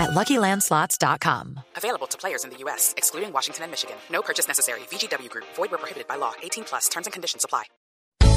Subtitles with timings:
[0.00, 1.60] at LuckyLandSlots.com.
[1.76, 3.96] Available to players in the U.S., excluding Washington and Michigan.
[4.10, 4.80] No purchase necessary.
[4.90, 5.46] VGW Group.
[5.56, 6.32] Void where prohibited by law.
[6.42, 6.88] 18 plus.
[6.88, 7.64] Terms and conditions apply.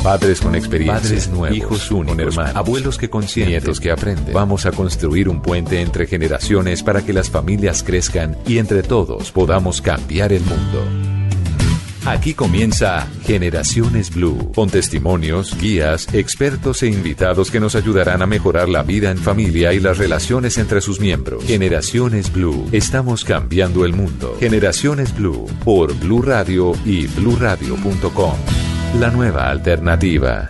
[0.03, 4.33] Padres con experiencia, Padres nuevos, hijos únicos, hermanos, abuelos que consienten, nietos que aprenden.
[4.33, 9.31] Vamos a construir un puente entre generaciones para que las familias crezcan y entre todos
[9.31, 11.22] podamos cambiar el mundo.
[12.05, 18.67] Aquí comienza Generaciones Blue, con testimonios, guías, expertos e invitados que nos ayudarán a mejorar
[18.67, 21.45] la vida en familia y las relaciones entre sus miembros.
[21.45, 24.35] Generaciones Blue, estamos cambiando el mundo.
[24.37, 28.33] Generaciones Blue, por Blue Radio y bluradio.com.
[28.99, 30.49] La nueva alternativa.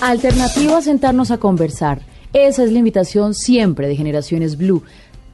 [0.00, 2.02] Alternativa a sentarnos a conversar.
[2.32, 4.82] Esa es la invitación siempre de Generaciones Blue.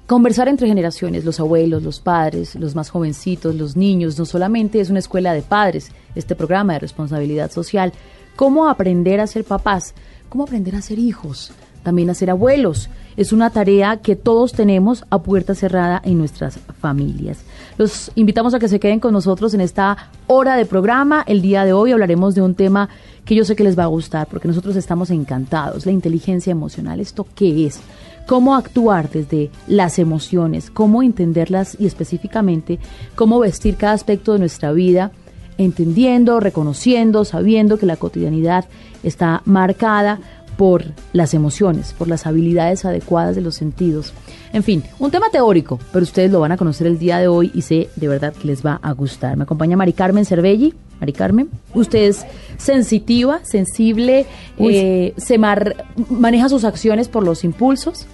[0.07, 4.89] Conversar entre generaciones, los abuelos, los padres, los más jovencitos, los niños, no solamente es
[4.89, 7.93] una escuela de padres, este programa de responsabilidad social.
[8.37, 9.95] ¿Cómo aprender a ser papás?
[10.29, 11.51] ¿Cómo aprender a ser hijos?
[11.83, 12.89] También a ser abuelos.
[13.17, 17.39] Es una tarea que todos tenemos a puerta cerrada en nuestras familias.
[17.77, 21.25] Los invitamos a que se queden con nosotros en esta hora de programa.
[21.27, 22.89] El día de hoy hablaremos de un tema
[23.25, 27.01] que yo sé que les va a gustar porque nosotros estamos encantados, la inteligencia emocional.
[27.01, 27.81] ¿Esto qué es?
[28.27, 32.79] Cómo actuar desde las emociones, cómo entenderlas y específicamente
[33.15, 35.13] cómo vestir cada aspecto de nuestra vida,
[35.59, 38.67] entendiendo, reconociendo, sabiendo que la cotidianidad
[39.03, 40.21] está marcada
[40.57, 44.13] por las emociones, por las habilidades adecuadas de los sentidos.
[44.53, 47.51] En fin, un tema teórico, pero ustedes lo van a conocer el día de hoy
[47.55, 49.37] y sé de verdad que les va a gustar.
[49.37, 50.75] Me acompaña Mari Carmen Cervelli.
[51.01, 52.25] Mari Carmen, usted es
[52.57, 54.27] sensitiva, sensible,
[54.59, 58.07] eh, se maneja sus acciones por los impulsos.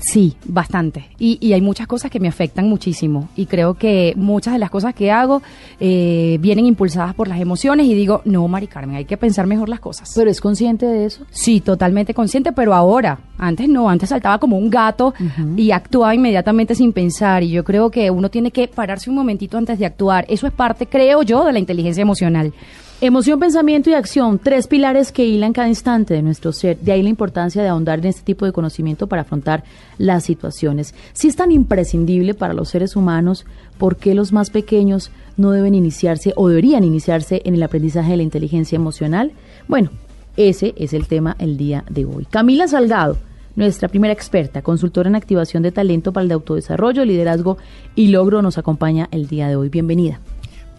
[0.00, 1.10] Sí, bastante.
[1.18, 3.28] Y, y, hay muchas cosas que me afectan muchísimo.
[3.36, 5.42] Y creo que muchas de las cosas que hago
[5.78, 9.68] eh, vienen impulsadas por las emociones y digo, no, Mari Carmen, hay que pensar mejor
[9.68, 10.10] las cosas.
[10.14, 11.26] ¿Pero es consciente de eso?
[11.30, 15.12] Sí, totalmente consciente, pero ahora, antes no, antes saltaba como un gato
[15.56, 17.42] y actuaba inmediatamente sin pensar.
[17.42, 20.24] Y yo creo que uno tiene que pararse un momentito antes de actuar.
[20.28, 22.54] Eso es parte, creo yo, de la inteligencia emocional.
[23.02, 26.78] Emoción, pensamiento y acción, tres pilares que hilan cada instante de nuestro ser.
[26.80, 29.64] De ahí la importancia de ahondar en este tipo de conocimiento para afrontar
[29.96, 30.94] las situaciones.
[31.14, 33.46] Si es tan imprescindible para los seres humanos,
[33.78, 38.16] ¿por qué los más pequeños no deben iniciarse o deberían iniciarse en el aprendizaje de
[38.18, 39.32] la inteligencia emocional?
[39.66, 39.88] Bueno,
[40.36, 42.26] ese es el tema el día de hoy.
[42.26, 43.16] Camila Salgado,
[43.56, 47.56] nuestra primera experta, consultora en activación de talento para el de autodesarrollo, liderazgo
[47.94, 49.70] y logro, nos acompaña el día de hoy.
[49.70, 50.20] Bienvenida.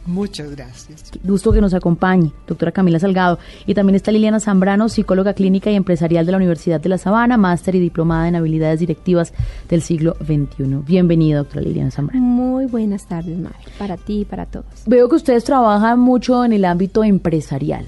[0.06, 1.12] Muchas gracias.
[1.24, 3.38] Gusto que nos acompañe, doctora Camila Salgado.
[3.68, 7.38] Y también está Liliana Zambrano, psicóloga clínica y empresarial de la Universidad de La Sabana,
[7.38, 9.32] máster y diplomada en habilidades directivas
[9.70, 10.78] del siglo XXI.
[10.86, 12.22] Bienvenida, doctora Liliana Zambrano.
[12.22, 14.66] Muy buenas tardes, Mari, para ti y para todos.
[14.88, 17.88] Veo que ustedes trabajan mucho en el ámbito empresarial.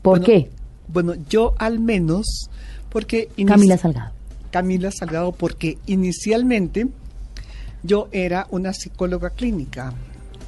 [0.00, 0.50] ¿Por qué?
[0.88, 2.50] Bueno, yo al menos,
[2.88, 3.28] porque...
[3.46, 4.12] Camila Salgado.
[4.52, 6.86] Camila Salgado, porque inicialmente
[7.82, 9.92] yo era una psicóloga clínica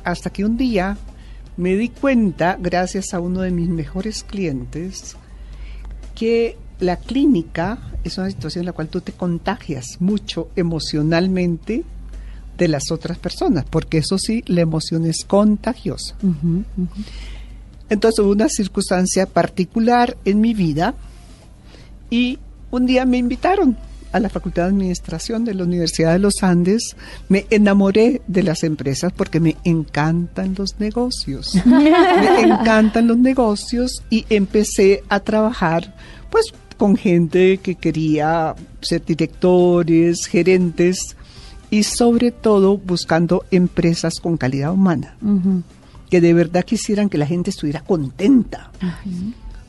[0.05, 0.97] hasta que un día
[1.57, 5.17] me di cuenta, gracias a uno de mis mejores clientes,
[6.15, 11.85] que la clínica es una situación en la cual tú te contagias mucho emocionalmente
[12.59, 16.17] de las otras personas, porque eso sí, la emoción es contagiosa.
[17.89, 20.95] Entonces hubo una circunstancia particular en mi vida
[22.11, 22.39] y
[22.71, 23.77] un día me invitaron
[24.15, 26.95] a la Facultad de Administración de la Universidad de los Andes,
[27.29, 31.61] me enamoré de las empresas porque me encantan los negocios.
[31.67, 35.97] me encantan los negocios y empecé a trabajar
[36.31, 41.17] pues con gente que quería ser directores, gerentes
[41.71, 45.17] y sobre todo buscando empresas con calidad humana.
[46.09, 48.71] Que de verdad quisieran que la gente estuviera contenta.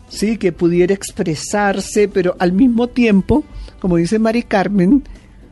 [0.08, 3.44] Sí, que pudiera expresarse, pero al mismo tiempo
[3.86, 5.04] como dice Mari Carmen,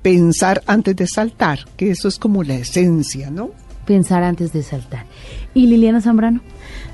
[0.01, 3.51] pensar antes de saltar, que eso es como la esencia, ¿no?
[3.85, 5.05] Pensar antes de saltar.
[5.53, 6.41] ¿Y Liliana Zambrano?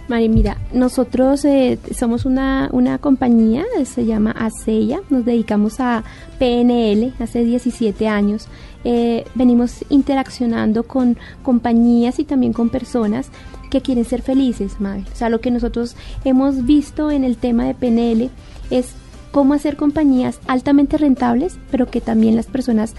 [0.10, 6.04] Mari, mira, nosotros eh, somos una, una compañía, se llama Aceya, nos dedicamos a
[6.40, 8.50] PNL hace 17 años.
[8.84, 13.30] Eh, venimos interaccionando con compañías y también con personas
[13.70, 15.06] que quieren ser felices, Mari.
[15.12, 18.30] O sea, lo que nosotros hemos visto en el tema de PNL
[18.70, 18.94] es
[19.32, 22.96] cómo hacer compañías altamente rentables, pero que también las personas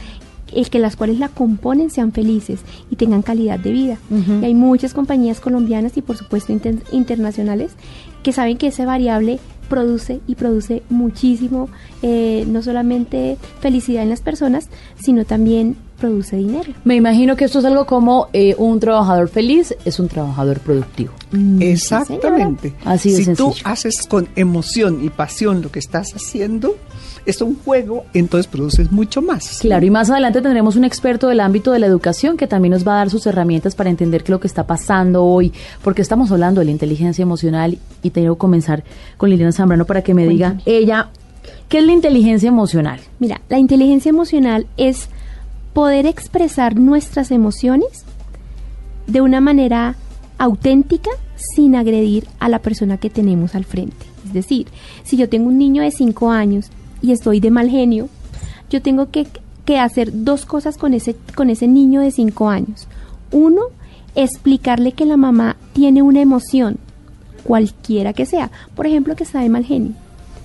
[0.52, 3.99] el que las cuales la componen sean felices y tengan calidad de vida.
[4.11, 6.52] Y hay muchas compañías colombianas y por supuesto
[6.93, 7.72] internacionales
[8.22, 9.38] que saben que esa variable
[9.69, 11.69] produce y produce muchísimo,
[12.02, 14.69] eh, no solamente felicidad en las personas,
[15.00, 16.73] sino también produce dinero.
[16.85, 21.12] Me imagino que esto es algo como eh, un trabajador feliz es un trabajador productivo.
[21.31, 22.75] Mm, Exactamente.
[22.85, 26.75] Así si tú haces con emoción y pasión lo que estás haciendo,
[27.26, 29.58] es un juego, entonces produces mucho más.
[29.61, 32.87] Claro, y más adelante tendremos un experto del ámbito de la educación que también nos
[32.87, 36.03] va a dar sus herramientas para entender qué es lo que está pasando hoy, porque
[36.03, 38.85] estamos hablando de la inteligencia emocional y tengo que comenzar
[39.17, 41.11] con Liliana Zambrano para que me diga ella,
[41.69, 43.00] ¿qué es la inteligencia emocional?
[43.19, 45.08] Mira, la inteligencia emocional es
[45.72, 48.05] poder expresar nuestras emociones
[49.06, 49.96] de una manera
[50.38, 54.06] auténtica sin agredir a la persona que tenemos al frente.
[54.26, 54.69] Es decir,
[55.05, 56.70] si yo tengo un niño de 5 años
[57.02, 58.08] y estoy de mal genio,
[58.70, 59.26] yo tengo que,
[59.78, 62.88] hacer dos cosas con ese, con ese niño de 5 años.
[63.31, 63.62] Uno,
[64.17, 66.78] explicarle que la mamá tiene una emoción,
[67.44, 69.93] cualquiera que sea, por ejemplo, que está de mal genio,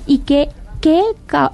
[0.06, 0.50] y que,
[0.80, 1.01] que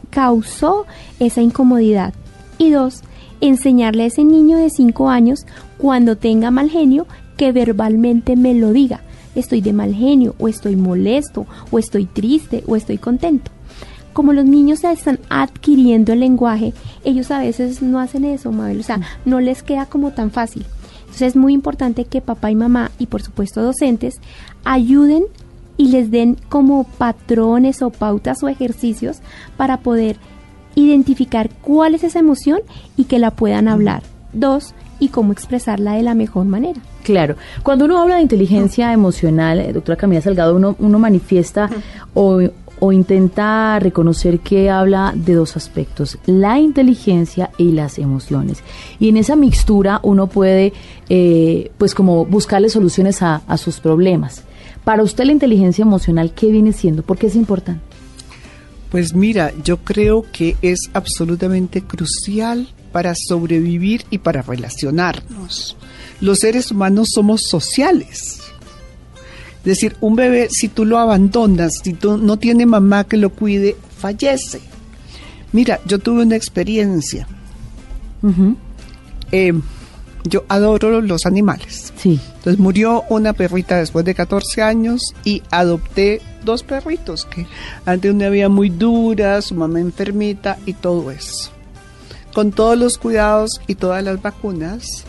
[0.10, 0.86] causó
[1.20, 2.14] esa incomodidad.
[2.58, 3.04] Y dos,
[3.42, 5.46] enseñarle a ese niño de 5 años,
[5.78, 7.08] cuando tenga mal genio,
[7.38, 9.02] que verbalmente me lo diga.
[9.36, 13.52] Estoy de mal genio, o estoy molesto, o estoy triste, o estoy contento
[14.14, 16.74] como los niños están adquiriendo el lenguaje,
[17.04, 20.66] ellos a veces no hacen eso, Mabel, o sea, no les queda como tan fácil.
[21.02, 24.22] Entonces es muy importante que papá y mamá y por supuesto docentes
[24.64, 25.24] ayuden
[25.76, 29.20] y les den como patrones o pautas o ejercicios
[29.58, 30.18] para poder
[30.76, 32.60] identificar cuál es esa emoción
[32.98, 34.04] y que la puedan hablar.
[34.34, 36.80] Dos, y cómo expresarla de la mejor manera.
[37.04, 37.36] Claro.
[37.64, 41.70] Cuando uno habla de inteligencia emocional, eh, doctora Camila Salgado, uno, uno manifiesta
[42.14, 42.40] o,
[42.80, 48.64] o intenta reconocer que habla de dos aspectos, la inteligencia y las emociones.
[49.00, 50.72] Y en esa mixtura uno puede,
[51.10, 54.44] eh, pues como buscarle soluciones a, a sus problemas.
[54.84, 57.02] Para usted la inteligencia emocional, ¿qué viene siendo?
[57.02, 57.91] ¿Por qué es importante?
[58.92, 65.78] Pues mira, yo creo que es absolutamente crucial para sobrevivir y para relacionarnos.
[66.20, 68.42] Los seres humanos somos sociales
[69.62, 73.30] es decir, un bebé, si tú lo abandonas, si tú no tiene mamá que lo
[73.30, 74.60] cuide, fallece.
[75.52, 77.28] Mira, yo tuve una experiencia.
[79.32, 79.54] Eh,
[80.24, 81.94] yo adoro los animales.
[81.98, 82.20] Sí.
[82.38, 87.46] Entonces murió una perrita después de 14 años y adopté dos perritos que
[87.86, 91.52] antes una había muy dura, su mamá enfermita y todo eso.
[92.34, 95.04] Con todos los cuidados y todas las vacunas,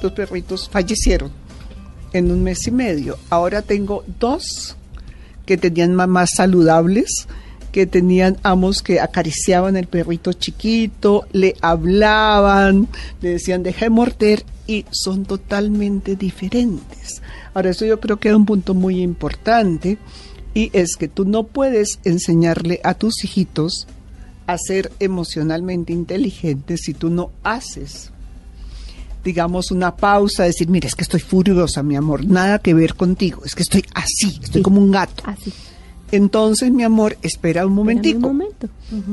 [0.00, 1.30] los perritos fallecieron
[2.12, 3.18] en un mes y medio.
[3.30, 4.76] Ahora tengo dos
[5.46, 7.26] que tenían mamás saludables,
[7.72, 12.86] que tenían amos que acariciaban el perrito chiquito, le hablaban,
[13.20, 17.22] le decían deja de morder y son totalmente diferentes.
[17.54, 19.98] Ahora eso yo creo que es un punto muy importante
[20.54, 23.88] y es que tú no puedes enseñarle a tus hijitos
[24.46, 28.12] a ser emocionalmente inteligentes si tú no haces
[29.24, 33.42] digamos, una pausa, decir, mira, es que estoy furiosa, mi amor, nada que ver contigo,
[33.44, 35.22] es que estoy así, estoy como un gato.
[35.24, 35.52] Así.
[36.12, 38.28] Entonces, mi amor, espera un momentico.
[38.28, 38.68] Un momento.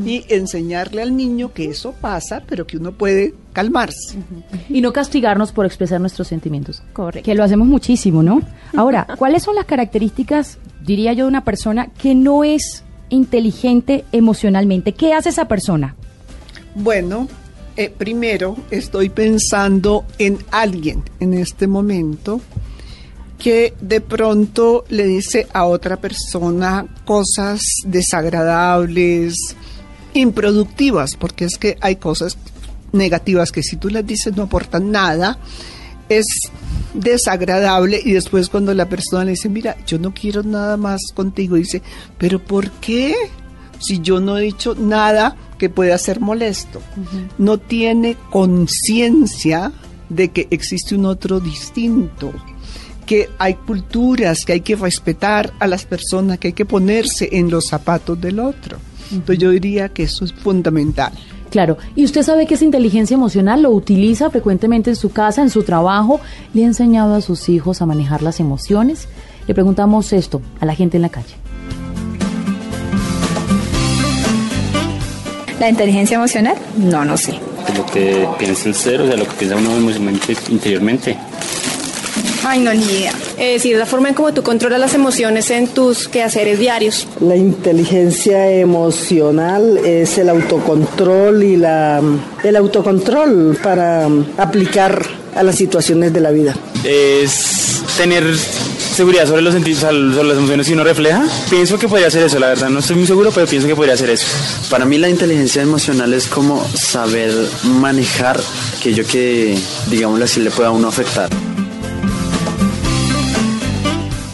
[0.06, 4.18] Y enseñarle al niño que eso pasa, pero que uno puede calmarse.
[4.68, 6.84] Y no castigarnos por expresar nuestros sentimientos.
[6.92, 7.26] Correcto.
[7.26, 8.42] Que lo hacemos muchísimo, ¿no?
[8.76, 14.92] Ahora, ¿cuáles son las características, diría yo, de una persona que no es inteligente emocionalmente?
[14.92, 15.96] ¿Qué hace esa persona?
[16.76, 17.30] Bueno,
[17.78, 22.42] eh, primero estoy pensando en alguien en este momento
[23.40, 29.36] que de pronto le dice a otra persona cosas desagradables,
[30.14, 32.38] improductivas, porque es que hay cosas
[32.92, 35.40] negativas que si tú las dices no aportan nada,
[36.10, 36.26] es
[36.94, 41.56] desagradable y después cuando la persona le dice, mira, yo no quiero nada más contigo,
[41.56, 41.82] dice,
[42.18, 43.16] pero ¿por qué?
[43.80, 46.82] Si yo no he dicho nada que pueda ser molesto.
[47.38, 49.72] No tiene conciencia
[50.10, 52.34] de que existe un otro distinto,
[53.10, 57.50] que hay culturas, que hay que respetar a las personas, que hay que ponerse en
[57.50, 58.78] los zapatos del otro.
[59.12, 61.12] Entonces yo diría que eso es fundamental.
[61.50, 65.50] Claro, y usted sabe que esa inteligencia emocional lo utiliza frecuentemente en su casa, en
[65.50, 66.22] su trabajo,
[66.54, 69.08] le ha enseñado a sus hijos a manejar las emociones.
[69.48, 71.34] Le preguntamos esto a la gente en la calle.
[75.60, 76.58] ¿La inteligencia emocional?
[76.78, 77.40] No, no sé.
[77.76, 81.18] Lo que piensa el ser, o sea, lo que piensa uno emocionalmente, interiormente.
[82.52, 83.14] Ay, no, ni idea.
[83.38, 87.08] es decir, la forma en cómo tú controlas las emociones en tus quehaceres diarios.
[87.20, 92.02] La inteligencia emocional es el autocontrol y la,
[92.44, 96.56] el autocontrol para aplicar a las situaciones de la vida.
[96.84, 101.24] Es tener seguridad sobre los sentidos, sobre las emociones que uno refleja.
[101.52, 102.70] Pienso que podría ser eso, la verdad.
[102.70, 104.26] No estoy muy seguro, pero pienso que podría ser eso.
[104.72, 107.32] Para mí la inteligencia emocional es como saber
[107.64, 108.42] manejar
[108.76, 111.30] aquello que, digámoslo así, le pueda a uno afectar.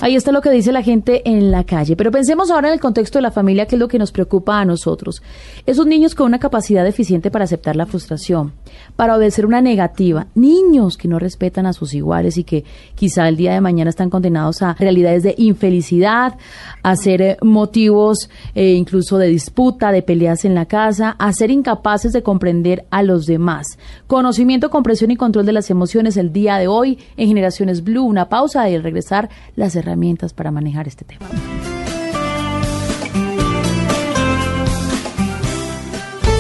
[0.06, 1.96] Ahí está lo que dice la gente en la calle.
[1.96, 4.60] Pero pensemos ahora en el contexto de la familia, que es lo que nos preocupa
[4.60, 5.24] a nosotros.
[5.66, 8.54] Esos niños con una capacidad deficiente para aceptar la frustración,
[8.96, 10.28] para obedecer una negativa.
[10.36, 14.12] Niños que no respetan a sus iguales y que quizá el día de mañana están
[14.12, 16.38] condenados a realidades de infelicidad,
[16.84, 21.50] a ser eh, motivos eh, incluso de disputa, de peleas en la casa, a ser
[21.50, 23.80] incapaces de comprender a los demás.
[24.08, 28.04] Conocimiento, comprensión y control de las emociones el día de hoy en Generaciones Blue.
[28.04, 31.26] Una pausa y al regresar las herramientas para manejar este tema.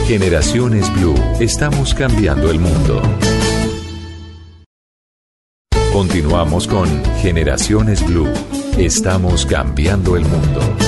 [0.05, 3.01] Generaciones Blue, estamos cambiando el mundo.
[5.91, 6.87] Continuamos con
[7.21, 8.27] Generaciones Blue,
[8.77, 10.84] estamos cambiando el mundo.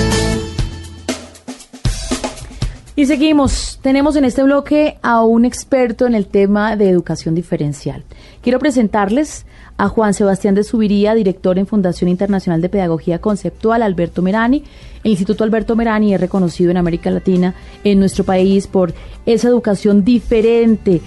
[2.99, 3.77] Y seguimos.
[3.83, 8.03] Tenemos en este bloque a un experto en el tema de educación diferencial.
[8.41, 9.45] Quiero presentarles
[9.77, 14.63] a Juan Sebastián de Subiría, director en Fundación Internacional de Pedagogía Conceptual, Alberto Merani.
[15.03, 18.95] El Instituto Alberto Merani es reconocido en América Latina, en nuestro país, por
[19.27, 20.99] esa educación diferente,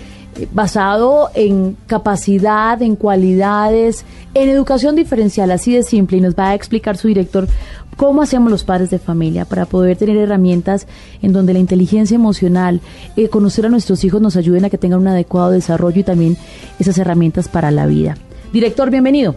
[0.53, 6.19] basado en capacidad, en cualidades, en educación diferencial, así de simple.
[6.19, 7.49] Y nos va a explicar su director
[7.97, 10.87] cómo hacemos los padres de familia para poder tener herramientas
[11.21, 12.81] en donde la inteligencia emocional,
[13.17, 16.37] eh, conocer a nuestros hijos nos ayuden a que tengan un adecuado desarrollo y también
[16.79, 18.17] esas herramientas para la vida.
[18.53, 19.37] Director, bienvenido.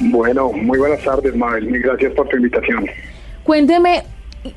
[0.00, 1.66] Bueno, muy buenas tardes, Mabel.
[1.66, 2.86] Mil gracias por tu invitación.
[3.44, 4.04] Cuénteme,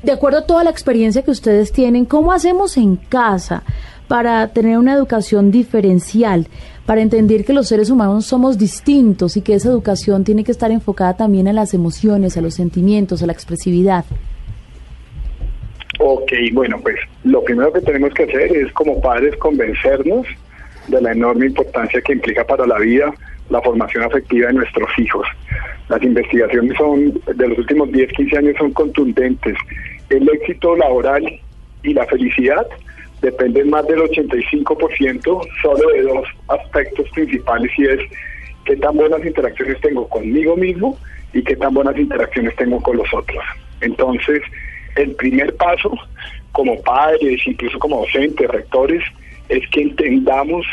[0.02, 3.64] de acuerdo a toda la experiencia que ustedes tienen, ¿cómo hacemos en casa
[4.08, 6.48] para tener una educación diferencial,
[6.86, 10.70] para entender que los seres humanos somos distintos y que esa educación tiene que estar
[10.70, 14.04] enfocada también a las emociones, a los sentimientos, a la expresividad?
[15.98, 20.26] Ok, bueno, pues lo primero que tenemos que hacer es como padres convencernos
[20.88, 23.14] de la enorme importancia que implica para la vida
[23.50, 25.26] la formación afectiva de nuestros hijos.
[25.88, 29.56] Las investigaciones son de los últimos 10, 15 años son contundentes.
[30.08, 31.22] El éxito laboral
[31.82, 32.66] y la felicidad
[33.22, 38.00] dependen más del 85% solo de dos aspectos principales y es
[38.64, 40.98] qué tan buenas interacciones tengo conmigo mismo
[41.32, 43.42] y qué tan buenas interacciones tengo con los otros.
[43.80, 44.42] Entonces,
[44.96, 45.92] el primer paso
[46.50, 49.02] como padres, incluso como docentes, rectores,
[49.48, 50.66] es que entendamos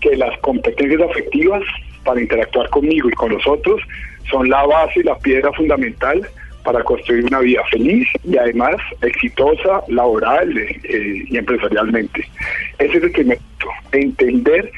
[0.00, 1.62] que las competencias afectivas
[2.04, 3.80] para interactuar conmigo y con los otros
[4.30, 6.26] son la base y la piedra fundamental
[6.64, 12.26] para construir una vida feliz y además exitosa laboral eh, y empresarialmente.
[12.78, 14.70] Ese es el primer punto, entender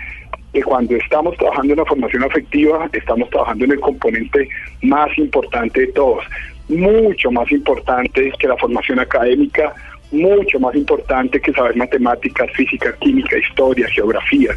[0.52, 4.48] que cuando estamos trabajando en la formación afectiva, estamos trabajando en el componente
[4.82, 6.24] más importante de todos,
[6.68, 9.72] mucho más importante que la formación académica,
[10.10, 14.54] mucho más importante que saber matemáticas, física, química, historia, geografía,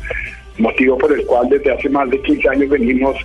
[0.57, 3.15] motivo por el cual desde hace más de 15 años venimos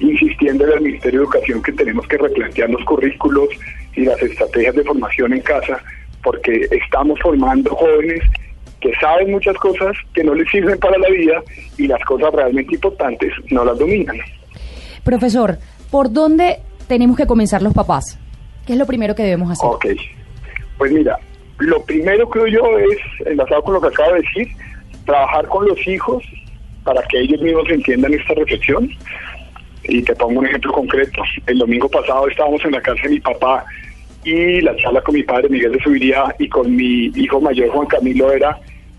[0.00, 3.48] insistiendo en el Ministerio de Educación que tenemos que replantear los currículos
[3.94, 5.82] y las estrategias de formación en casa,
[6.22, 8.20] porque estamos formando jóvenes
[8.80, 11.42] que saben muchas cosas que no les sirven para la vida
[11.76, 14.16] y las cosas realmente importantes no las dominan.
[15.04, 15.58] Profesor,
[15.90, 18.18] ¿por dónde tenemos que comenzar los papás?
[18.66, 19.68] ¿Qué es lo primero que debemos hacer?
[19.68, 19.86] Ok,
[20.78, 21.18] pues mira,
[21.58, 24.48] lo primero creo yo es, enlazado con lo que acabo de decir,
[25.04, 26.24] trabajar con los hijos
[26.84, 28.90] para que ellos mismos entiendan esta reflexión.
[29.90, 31.22] Y te pongo un ejemplo concreto.
[31.46, 33.64] El domingo pasado estábamos en la casa de mi papá
[34.24, 37.86] y la charla con mi padre Miguel de Subiría y con mi hijo mayor Juan
[37.88, 38.56] Camilo era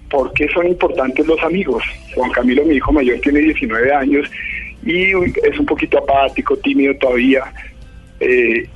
[0.09, 1.83] ¿por qué son importantes los amigos?
[2.13, 4.29] Juan Camilo, mi hijo mayor, tiene 19 años
[4.83, 7.43] y es un poquito apático, tímido todavía.
[8.19, 8.67] Eh,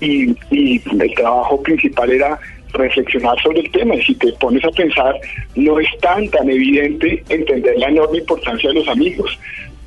[0.00, 2.38] y, y el trabajo principal era
[2.72, 3.94] reflexionar sobre el tema.
[3.94, 5.14] Y si te pones a pensar,
[5.54, 9.38] no es tan tan evidente entender la enorme importancia de los amigos.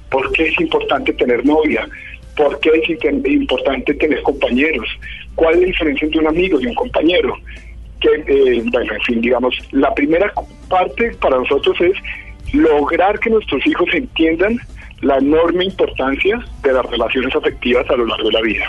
[0.10, 1.88] ¿Por qué es importante tener novia?
[2.36, 2.90] ¿Por qué es
[3.26, 4.88] importante tener compañeros?
[5.36, 7.38] ¿Cuál es la diferencia entre un amigo y un compañero?
[8.00, 10.32] Que, eh, bueno, en fin, digamos, la primera
[10.70, 11.96] parte para nosotros es
[12.54, 14.60] lograr que nuestros hijos entiendan
[15.02, 18.66] la enorme importancia de las relaciones afectivas a lo largo de la vida.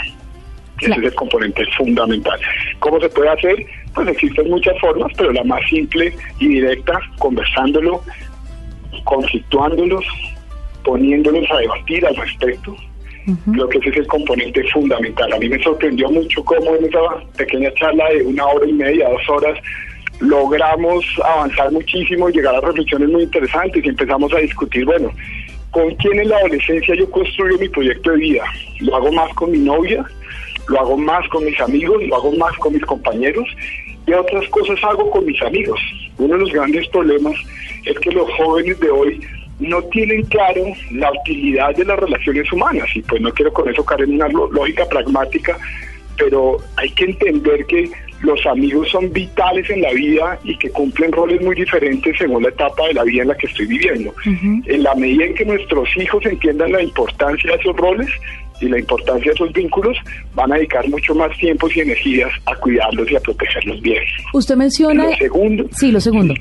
[0.81, 2.38] Ese es el componente fundamental.
[2.81, 3.66] ¿Cómo se puede hacer?
[3.95, 8.02] Pues existen muchas formas, pero la más simple y directa, conversándolo,
[9.05, 10.05] conflictuándolos,
[10.87, 12.75] poniéndolos a debatir al respecto
[13.52, 15.33] Creo que ese es el componente fundamental.
[15.33, 17.00] A mí me sorprendió mucho cómo en esa
[17.37, 19.59] pequeña charla de una hora y media, dos horas,
[20.21, 25.11] logramos avanzar muchísimo y llegar a reflexiones muy interesantes y empezamos a discutir, bueno,
[25.73, 28.45] ¿con quién en la adolescencia yo construyo mi proyecto de vida?
[28.81, 30.05] ¿Lo hago más con mi novia?
[30.69, 32.00] ¿Lo hago más con mis amigos?
[32.05, 33.49] ¿Lo hago más con mis compañeros?
[34.07, 35.81] Y otras cosas hago con mis amigos.
[36.19, 37.35] Uno de los grandes problemas
[37.85, 39.21] es que los jóvenes de hoy
[39.59, 43.85] no tienen claro la utilidad de las relaciones humanas y pues no quiero con eso
[43.85, 45.57] caer en una lógica pragmática,
[46.19, 47.91] pero hay que entender que
[48.23, 52.49] los amigos son vitales en la vida y que cumplen roles muy diferentes según la
[52.49, 54.15] etapa de la vida en la que estoy viviendo.
[54.25, 58.09] En la medida en que nuestros hijos entiendan la importancia de esos roles
[58.61, 59.99] y la importancia de esos vínculos,
[60.35, 64.03] van a dedicar mucho más tiempo y energías a cuidarlos y a protegerlos bien.
[64.33, 65.11] Usted menciona...
[65.11, 65.67] Lo segundo...
[65.73, 66.35] Sí, lo segundo.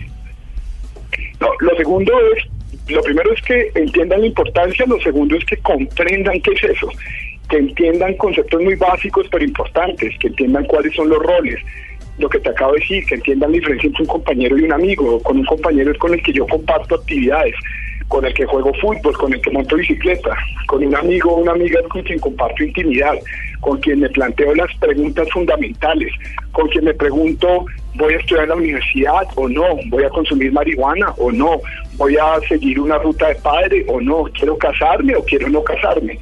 [1.42, 2.55] No, lo segundo es
[2.88, 6.90] lo primero es que entiendan la importancia, lo segundo es que comprendan qué es eso,
[7.50, 11.60] que entiendan conceptos muy básicos pero importantes, que entiendan cuáles son los roles,
[12.18, 14.74] lo que te acabo de decir, que entiendan la diferencia entre un compañero y un
[14.74, 17.56] amigo, con un compañero es con el que yo comparto actividades,
[18.08, 20.36] con el que juego fútbol, con el que monto bicicleta,
[20.68, 23.16] con un amigo o una amiga con quien comparto intimidad,
[23.60, 26.14] con quien me planteo las preguntas fundamentales,
[26.52, 27.66] con quien me pregunto,
[27.96, 29.78] ¿voy a estudiar en la universidad o no?
[29.88, 31.62] ¿Voy a consumir marihuana o no?
[31.94, 34.24] ¿Voy a seguir una ruta de padre o no?
[34.34, 36.20] ¿Quiero casarme o quiero no casarme?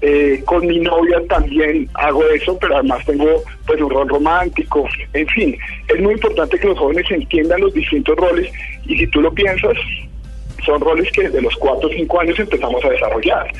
[0.00, 4.86] Eh, con mi novia también hago eso, pero además tengo pues un rol romántico.
[5.14, 5.56] En fin,
[5.88, 8.50] es muy importante que los jóvenes entiendan los distintos roles
[8.86, 9.76] y si tú lo piensas,
[10.64, 13.50] son roles que desde los 4 o 5 años empezamos a desarrollar.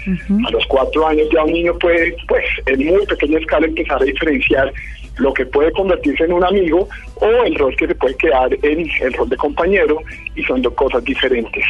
[0.47, 4.05] A los 4 años ya un niño puede, pues, en muy pequeña escala empezar a
[4.05, 4.73] diferenciar
[5.17, 8.91] lo que puede convertirse en un amigo o el rol que se puede quedar en
[9.01, 9.99] el rol de compañero
[10.35, 11.65] y son dos cosas diferentes.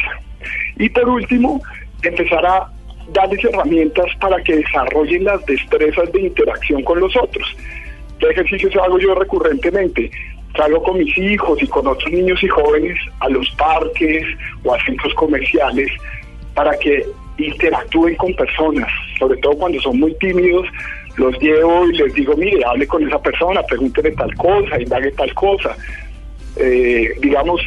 [0.77, 1.61] Y por último,
[2.03, 2.71] empezar a
[3.13, 7.55] darles herramientas para que desarrollen las destrezas de interacción con los otros.
[8.19, 10.11] ¿Qué ejercicios hago yo recurrentemente?
[10.55, 14.23] salgo con mis hijos y con otros niños y jóvenes a los parques
[14.63, 15.91] o a centros comerciales
[16.53, 17.05] para que
[17.37, 20.65] interactúen con personas, sobre todo cuando son muy tímidos,
[21.17, 25.33] los llevo y les digo, mire, hable con esa persona, pregúntele tal cosa, indague tal
[25.33, 25.75] cosa.
[26.57, 27.61] Eh, digamos,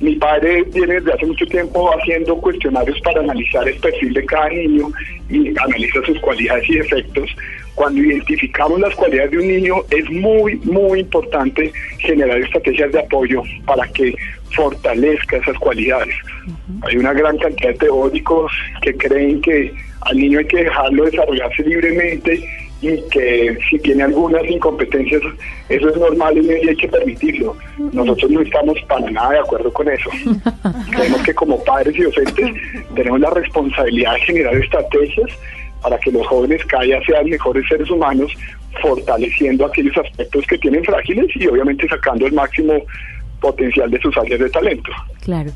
[0.00, 4.48] mi padre viene desde hace mucho tiempo haciendo cuestionarios para analizar el perfil de cada
[4.48, 4.88] niño
[5.28, 7.30] y analiza sus cualidades y defectos.
[7.74, 13.42] Cuando identificamos las cualidades de un niño es muy, muy importante generar estrategias de apoyo
[13.66, 14.14] para que
[14.54, 16.14] fortalezca esas cualidades.
[16.82, 21.62] Hay una gran cantidad de teóricos que creen que al niño hay que dejarlo desarrollarse
[21.62, 22.44] libremente
[22.84, 25.22] y que si tiene algunas incompetencias,
[25.68, 27.56] eso es normal y hay que permitirlo.
[27.92, 30.10] Nosotros no estamos para nada de acuerdo con eso.
[30.90, 32.50] Creemos que como padres y docentes
[32.94, 35.30] tenemos la responsabilidad de generar estrategias
[35.82, 38.32] para que los jóvenes cada día sean mejores seres humanos,
[38.80, 42.74] fortaleciendo aquellos aspectos que tienen frágiles y obviamente sacando el máximo
[43.40, 44.90] potencial de sus áreas de talento.
[45.22, 45.50] Claro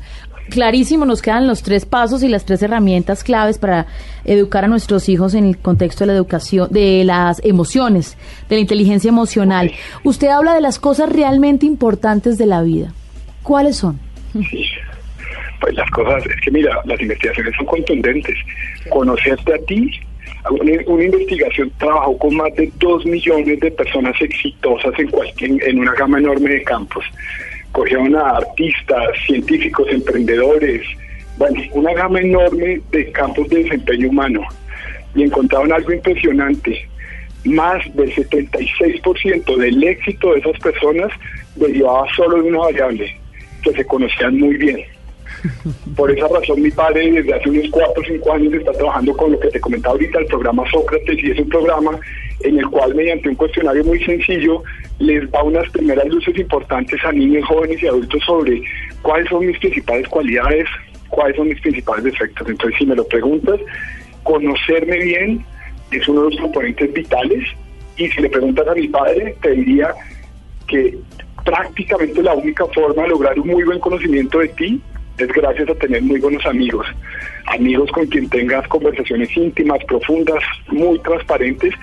[0.49, 3.87] clarísimo, nos quedan los tres pasos y las tres herramientas claves para
[4.25, 8.17] educar a nuestros hijos en el contexto de la educación, de las emociones,
[8.49, 9.71] de la inteligencia emocional.
[10.03, 12.93] Usted habla de las cosas realmente importantes de la vida.
[13.43, 13.99] ¿Cuáles son?
[15.61, 18.35] Pues las cosas, es que mira, las investigaciones son contundentes.
[18.89, 19.91] Conocerte a ti,
[20.49, 25.79] una, una, investigación trabajó con más de dos millones de personas exitosas en, cualquier, en
[25.79, 27.03] una gama enorme de campos
[27.71, 30.85] cogieron a artistas, científicos, emprendedores,
[31.37, 34.41] bueno, una gama enorme de campos de desempeño humano
[35.15, 36.87] y encontraron algo impresionante.
[37.45, 41.11] Más del 76% del éxito de esas personas
[41.55, 43.15] derivaba solo de una variable,
[43.63, 44.98] que se conocían muy bien.
[45.95, 49.31] Por esa razón mi padre desde hace unos 4 o 5 años está trabajando con
[49.31, 51.99] lo que te comentaba ahorita, el programa Sócrates, y es un programa
[52.41, 54.63] en el cual mediante un cuestionario muy sencillo
[54.99, 58.61] les da unas primeras luces importantes a niños, jóvenes y adultos sobre
[59.01, 60.67] cuáles son mis principales cualidades,
[61.09, 62.47] cuáles son mis principales defectos.
[62.47, 63.59] Entonces, si me lo preguntas,
[64.23, 65.45] conocerme bien
[65.91, 67.43] es uno de los componentes vitales
[67.97, 69.93] y si le preguntas a mi padre, te diría
[70.67, 70.97] que
[71.43, 74.81] prácticamente la única forma de lograr un muy buen conocimiento de ti
[75.19, 76.87] es gracias a tener muy buenos amigos,
[77.47, 81.73] amigos con quien tengas conversaciones íntimas, profundas, muy transparentes,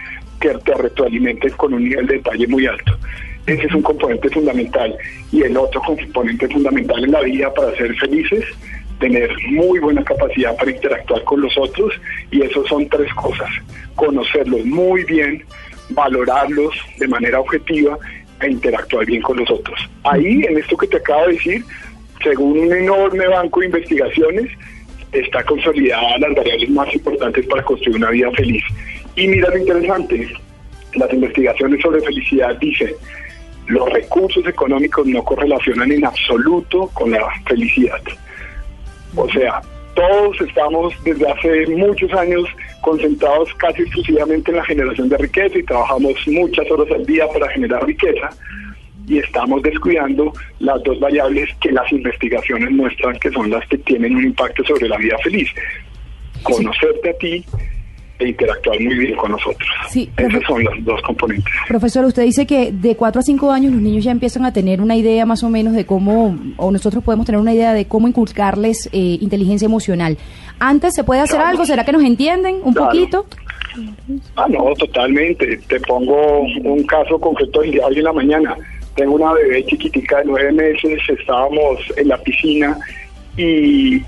[0.40, 2.96] que te retroalimenten con un nivel de detalle muy alto.
[3.46, 4.96] Ese es un componente fundamental.
[5.32, 8.44] Y el otro componente fundamental en la vida para ser felices,
[8.98, 11.92] tener muy buena capacidad para interactuar con los otros.
[12.30, 13.48] Y eso son tres cosas.
[13.94, 15.44] Conocerlos muy bien,
[15.90, 17.98] valorarlos de manera objetiva
[18.40, 19.78] e interactuar bien con los otros.
[20.04, 21.64] Ahí, en esto que te acabo de decir,
[22.22, 24.50] según un enorme banco de investigaciones,
[25.12, 28.62] está consolidada las variables más importantes para construir una vida feliz.
[29.14, 30.28] Y mira lo interesante,
[30.94, 32.92] las investigaciones sobre felicidad dicen,
[33.68, 38.00] los recursos económicos no correlacionan en absoluto con la felicidad.
[39.14, 39.60] O sea,
[39.94, 42.44] todos estamos desde hace muchos años
[42.82, 47.48] concentrados casi exclusivamente en la generación de riqueza y trabajamos muchas horas al día para
[47.48, 48.30] generar riqueza
[49.06, 54.16] y estamos descuidando las dos variables que las investigaciones muestran que son las que tienen
[54.16, 55.48] un impacto sobre la vida feliz.
[56.42, 57.44] Conocerte a ti
[58.18, 59.68] e interactuar muy bien con nosotros.
[59.90, 61.52] Sí, Esos son los dos componentes.
[61.68, 64.80] Profesor, usted dice que de 4 a 5 años los niños ya empiezan a tener
[64.80, 68.08] una idea más o menos de cómo, o nosotros podemos tener una idea de cómo
[68.08, 70.16] inculcarles eh, inteligencia emocional.
[70.58, 71.66] ¿Antes se puede hacer algo?
[71.66, 72.90] ¿Será que nos entienden un Claro.
[72.90, 73.26] poquito?
[74.36, 75.58] Ah, no, totalmente.
[75.68, 78.56] Te pongo un caso concreto día de hoy en la mañana.
[78.96, 82.78] Tengo una bebé chiquitica de nueve meses, estábamos en la piscina
[83.36, 84.02] y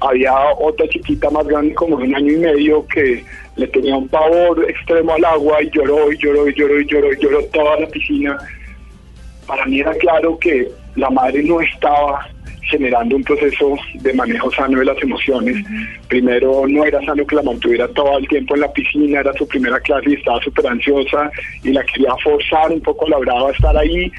[0.00, 3.24] había otra chiquita más grande como de un año y medio que
[3.56, 7.12] le tenía un pavor extremo al agua y lloró y lloró y lloró y lloró
[7.12, 8.38] y lloró toda la piscina.
[9.46, 12.26] Para mí era claro que la madre no estaba
[12.70, 15.64] generando un proceso de manejo sano de las emociones.
[16.08, 19.46] Primero, no era sano que la mantuviera todo el tiempo en la piscina, era su
[19.46, 21.30] primera clase y estaba súper ansiosa
[21.62, 24.10] y la quería forzar un poco la brava a estar ahí.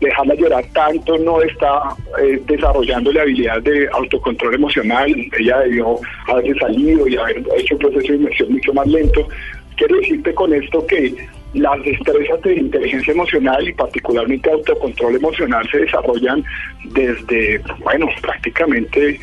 [0.00, 5.14] Dejarla llorar tanto no está eh, desarrollándole habilidades de autocontrol emocional.
[5.38, 9.28] Ella debió haberse salido y haber hecho un proceso de inmersión mucho más lento.
[9.76, 11.14] Quiero decirte con esto que
[11.54, 16.44] las destrezas de inteligencia emocional y particularmente autocontrol emocional se desarrollan
[16.92, 19.18] desde, bueno, prácticamente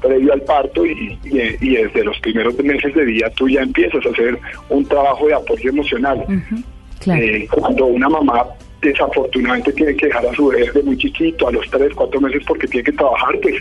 [0.00, 4.04] previo al parto y, y- y desde los primeros meses de vida tú ya empiezas
[4.06, 6.24] a hacer un trabajo de apoyo emocional.
[7.18, 8.44] Eh, cuando una mamá
[8.82, 12.42] desafortunadamente tiene que dejar a su bebé desde muy chiquito, a los 3, 4 meses
[12.46, 13.54] porque tiene que trabajar, pues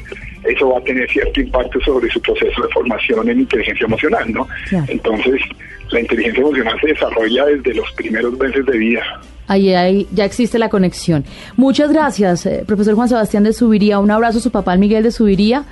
[0.43, 4.47] eso va a tener cierto impacto sobre su proceso de formación en inteligencia emocional, ¿no?
[4.87, 5.41] Entonces,
[5.91, 9.21] la inteligencia emocional se desarrolla desde los primeros meses de vida.
[9.47, 11.23] Ahí, ahí ya existe la conexión.
[11.55, 13.99] Muchas gracias, eh, profesor Juan Sebastián de Subiría.
[13.99, 15.65] Un abrazo a su papá, el Miguel de Subiría,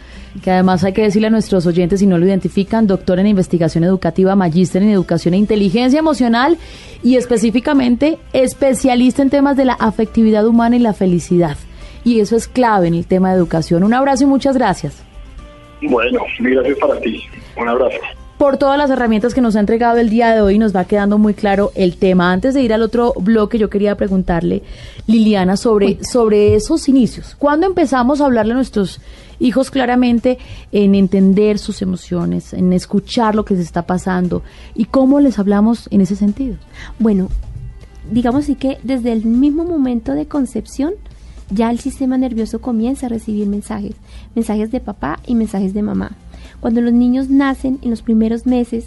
[0.43, 3.83] que además hay que decirle a nuestros oyentes, si no lo identifican, doctor en investigación
[3.83, 6.57] educativa, magíster en educación e inteligencia emocional
[7.03, 11.57] y específicamente especialista en temas de la afectividad humana y la felicidad.
[12.03, 13.83] Y eso es clave en el tema de educación.
[13.83, 15.03] Un abrazo y muchas gracias
[15.81, 17.23] Bueno, gracias para ti.
[17.57, 17.97] Un abrazo.
[18.37, 20.57] Por todas las herramientas que nos ha entregado el día de hoy.
[20.57, 22.31] Nos va quedando muy claro el tema.
[22.31, 24.63] Antes de ir al otro bloque, yo quería preguntarle,
[25.07, 27.35] Liliana, sobre, sobre esos inicios.
[27.37, 28.99] ¿Cuándo empezamos a hablarle a nuestros
[29.39, 30.37] hijos claramente
[30.71, 34.43] en entender sus emociones, en escuchar lo que se está pasando?
[34.75, 36.57] ¿Y cómo les hablamos en ese sentido?
[36.99, 37.29] Bueno,
[38.11, 40.93] digamos así que desde el mismo momento de concepción,
[41.49, 43.95] ya el sistema nervioso comienza a recibir mensajes,
[44.33, 46.17] mensajes de papá y mensajes de mamá.
[46.63, 48.85] Cuando los niños nacen en los primeros meses,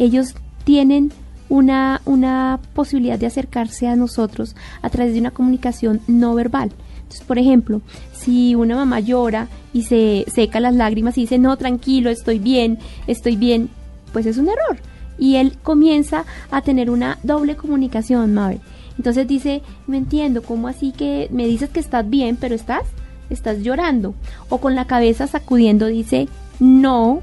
[0.00, 1.12] ellos tienen
[1.48, 6.72] una, una posibilidad de acercarse a nosotros a través de una comunicación no verbal.
[6.96, 7.80] Entonces, por ejemplo,
[8.12, 12.80] si una mamá llora y se seca las lágrimas y dice, no, tranquilo, estoy bien,
[13.06, 13.68] estoy bien,
[14.12, 14.78] pues es un error.
[15.16, 18.58] Y él comienza a tener una doble comunicación, Mabel.
[18.98, 22.82] Entonces dice, no entiendo, ¿cómo así que me dices que estás bien, pero estás,
[23.30, 24.16] estás llorando?
[24.48, 26.26] O con la cabeza sacudiendo dice,
[26.60, 27.22] no,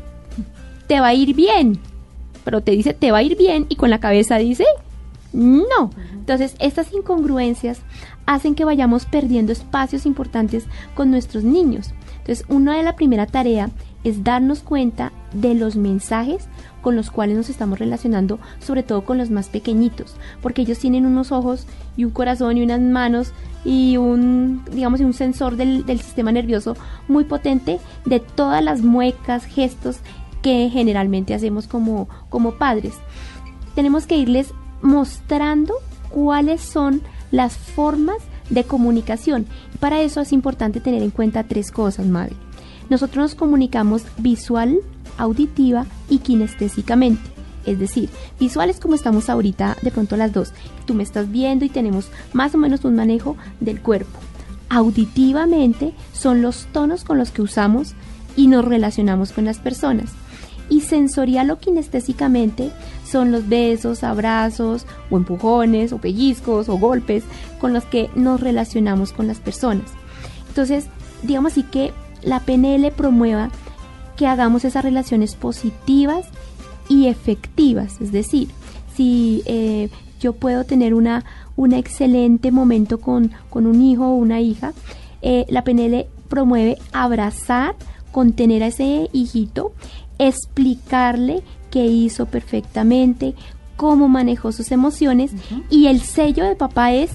[0.88, 1.80] te va a ir bien.
[2.44, 4.65] Pero te dice, te va a ir bien y con la cabeza dice,
[5.34, 5.92] no.
[6.13, 7.82] Entonces, estas incongruencias
[8.26, 10.65] hacen que vayamos perdiendo espacios importantes
[10.96, 11.92] con nuestros niños.
[12.20, 13.70] Entonces, una de la primera tarea
[14.04, 16.48] es darnos cuenta de los mensajes
[16.82, 21.06] con los cuales nos estamos relacionando, sobre todo con los más pequeñitos, porque ellos tienen
[21.06, 21.65] unos ojos
[21.98, 23.34] y un corazón y unas manos
[23.65, 26.76] y un, digamos, un sensor del, del sistema nervioso
[27.08, 29.98] muy potente de todas las muecas, gestos
[30.42, 32.94] que generalmente hacemos como, como padres.
[33.76, 35.74] Tenemos que irles mostrando
[36.10, 38.18] cuáles son las formas
[38.50, 39.46] de comunicación.
[39.80, 42.36] Para eso es importante tener en cuenta tres cosas, Mabel.
[42.89, 44.80] Nosotros nos comunicamos visual,
[45.20, 47.22] auditiva y kinestésicamente.
[47.66, 50.54] Es decir, visual es como estamos ahorita de pronto las dos.
[50.86, 54.18] Tú me estás viendo y tenemos más o menos un manejo del cuerpo.
[54.70, 57.94] Auditivamente son los tonos con los que usamos
[58.36, 60.12] y nos relacionamos con las personas.
[60.70, 62.72] Y sensorial o kinestésicamente
[63.04, 67.24] son los besos, abrazos o empujones o pellizcos o golpes
[67.60, 69.86] con los que nos relacionamos con las personas.
[70.48, 70.86] Entonces,
[71.24, 73.50] digamos así que la PNL promueva
[74.20, 76.26] que hagamos esas relaciones positivas
[76.90, 78.02] y efectivas.
[78.02, 78.50] Es decir,
[78.94, 79.88] si eh,
[80.20, 81.24] yo puedo tener una,
[81.56, 84.74] un excelente momento con, con un hijo o una hija,
[85.22, 87.78] eh, la PNL promueve abrazar
[88.12, 89.72] contener a ese hijito,
[90.18, 93.36] explicarle qué hizo perfectamente,
[93.78, 95.32] cómo manejó sus emociones
[95.70, 97.12] y el sello de papá es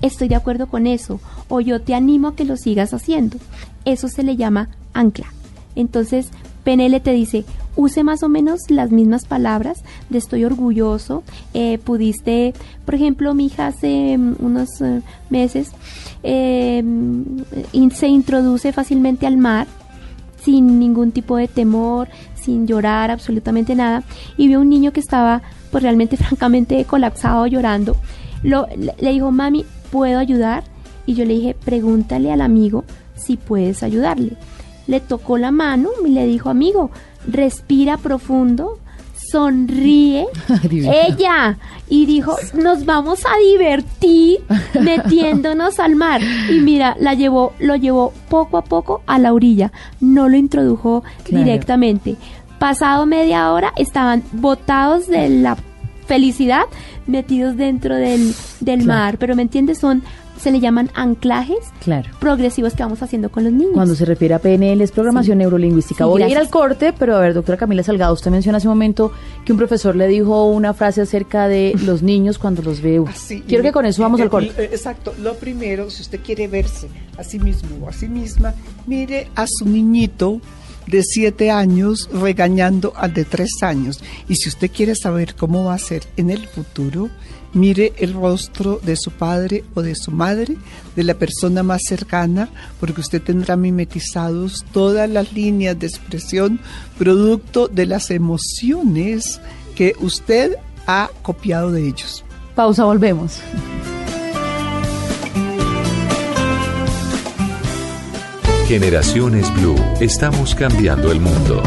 [0.00, 3.36] estoy de acuerdo con eso o yo te animo a que lo sigas haciendo.
[3.84, 5.26] Eso se le llama ancla.
[5.76, 6.30] Entonces,
[6.64, 7.44] PNL te dice,
[7.76, 11.22] use más o menos las mismas palabras de estoy orgulloso,
[11.54, 15.70] eh, pudiste, por ejemplo, mi hija hace mm, unos eh, meses
[16.24, 16.82] eh,
[17.94, 19.68] se introduce fácilmente al mar
[20.42, 24.04] sin ningún tipo de temor, sin llorar absolutamente nada,
[24.36, 27.96] y vio un niño que estaba pues realmente francamente colapsado llorando.
[28.42, 30.64] Lo, le dijo, mami, ¿puedo ayudar?
[31.04, 32.84] Y yo le dije, pregúntale al amigo
[33.16, 34.36] si puedes ayudarle.
[34.86, 36.90] Le tocó la mano y le dijo, amigo,
[37.26, 38.78] respira profundo,
[39.30, 40.26] sonríe
[40.72, 44.40] ella y dijo nos vamos a divertir
[44.80, 49.72] metiéndonos al mar y mira la llevó lo llevó poco a poco a la orilla.
[50.00, 52.16] No lo introdujo directamente.
[52.58, 55.56] Pasado media hora estaban botados de la
[56.06, 56.62] felicidad
[57.06, 59.18] metidos dentro del, del mar.
[59.18, 60.02] Pero me entiendes son
[60.38, 61.58] se le llaman anclajes
[62.20, 63.72] progresivos que vamos haciendo con los niños.
[63.74, 66.04] Cuando se refiere a PNL es programación neurolingüística.
[66.06, 68.72] Voy a ir al corte, pero a ver, doctora Camila Salgado, usted menciona hace un
[68.72, 69.12] momento
[69.44, 73.02] que un profesor le dijo una frase acerca de los niños cuando los ve.
[73.06, 73.12] Ah,
[73.46, 74.64] Quiero que con eso vamos al corte.
[74.64, 75.14] Exacto.
[75.20, 78.54] Lo primero, si usted quiere verse a sí mismo o a sí misma,
[78.86, 80.40] mire a su niñito
[80.86, 84.00] de siete años regañando al de tres años.
[84.28, 87.10] Y si usted quiere saber cómo va a ser en el futuro,
[87.56, 90.56] mire el rostro de su padre o de su madre,
[90.94, 96.60] de la persona más cercana, porque usted tendrá mimetizados todas las líneas de expresión
[96.98, 99.40] producto de las emociones
[99.74, 102.24] que usted ha copiado de ellos.
[102.54, 103.40] Pausa, volvemos.
[108.68, 111.62] Generaciones Blue, estamos cambiando el mundo.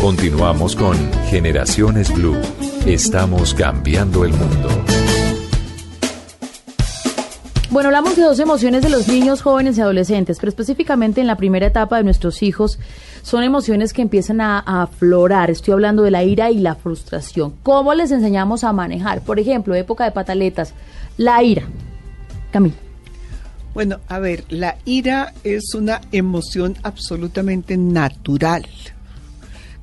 [0.00, 0.94] Continuamos con
[1.30, 2.36] Generaciones Blue.
[2.86, 4.68] Estamos cambiando el mundo.
[7.68, 11.36] Bueno, hablamos de dos emociones de los niños, jóvenes y adolescentes, pero específicamente en la
[11.36, 12.78] primera etapa de nuestros hijos
[13.22, 15.50] son emociones que empiezan a, aflorar.
[15.50, 17.54] Estoy hablando de la ira y la frustración.
[17.64, 19.20] ¿Cómo les enseñamos a manejar?
[19.22, 20.72] Por ejemplo, época de pataletas,
[21.16, 21.64] la ira.
[22.52, 22.76] Camila.
[23.74, 28.64] Bueno, a ver, la ira es una emoción absolutamente natural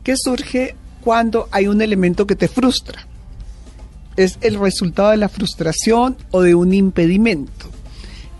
[0.04, 3.06] que surge cuando hay un elemento que te frustra.
[4.16, 7.70] Es el resultado de la frustración o de un impedimento.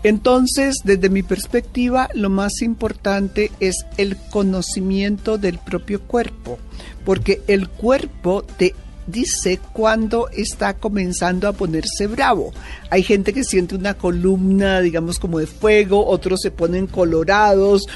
[0.02, 6.58] Entonces, desde mi perspectiva, lo más importante es el conocimiento del propio cuerpo,
[7.04, 8.74] porque el cuerpo te
[9.06, 12.52] dice cuando está comenzando a ponerse bravo.
[12.90, 17.86] Hay gente que siente una columna, digamos, como de fuego, otros se ponen colorados,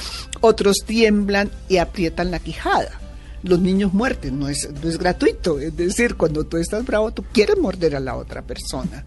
[0.41, 2.98] otros tiemblan y aprietan la quijada
[3.43, 5.59] los niños muerden, no es, no es gratuito.
[5.59, 9.05] Es decir, cuando tú estás bravo, tú quieres morder a la otra persona.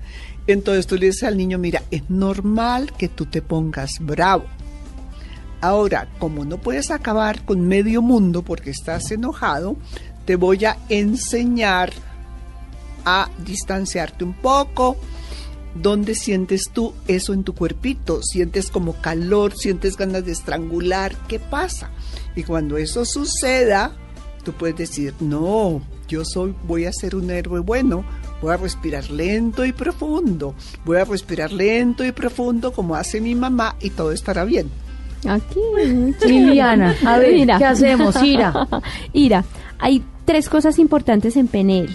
[0.47, 4.45] Entonces tú le dices al niño, mira, es normal que tú te pongas bravo.
[5.61, 9.77] Ahora, como no puedes acabar con medio mundo porque estás enojado,
[10.25, 11.93] te voy a enseñar
[13.05, 14.97] a distanciarte un poco.
[15.75, 18.21] ¿Dónde sientes tú eso en tu cuerpito?
[18.23, 19.55] ¿Sientes como calor?
[19.55, 21.15] ¿Sientes ganas de estrangular?
[21.27, 21.91] ¿Qué pasa?
[22.35, 23.95] Y cuando eso suceda,
[24.41, 28.03] tú puedes decir, no, yo soy, voy a ser un héroe bueno,
[28.41, 33.35] voy a respirar lento y profundo, voy a respirar lento y profundo como hace mi
[33.35, 34.69] mamá y todo estará bien.
[35.27, 35.59] Aquí,
[36.25, 38.21] Liliana, a ver, ¿qué hacemos?
[38.23, 38.67] Ira.
[39.13, 39.45] Ira,
[39.77, 41.89] hay tres cosas importantes en PNL.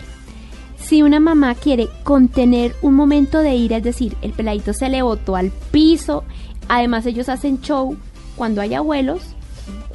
[0.79, 5.03] Si una mamá quiere contener un momento de ira, es decir, el peladito se le
[5.03, 6.23] botó al piso,
[6.69, 7.97] además ellos hacen show
[8.37, 9.36] cuando hay abuelos,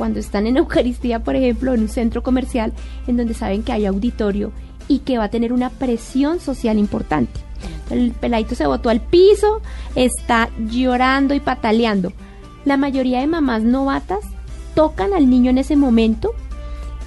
[0.01, 2.73] cuando están en Eucaristía, por ejemplo, en un centro comercial
[3.05, 4.51] en donde saben que hay auditorio
[4.87, 7.39] y que va a tener una presión social importante.
[7.91, 9.61] El peladito se botó al piso,
[9.93, 12.13] está llorando y pataleando.
[12.65, 14.21] La mayoría de mamás novatas
[14.73, 16.31] tocan al niño en ese momento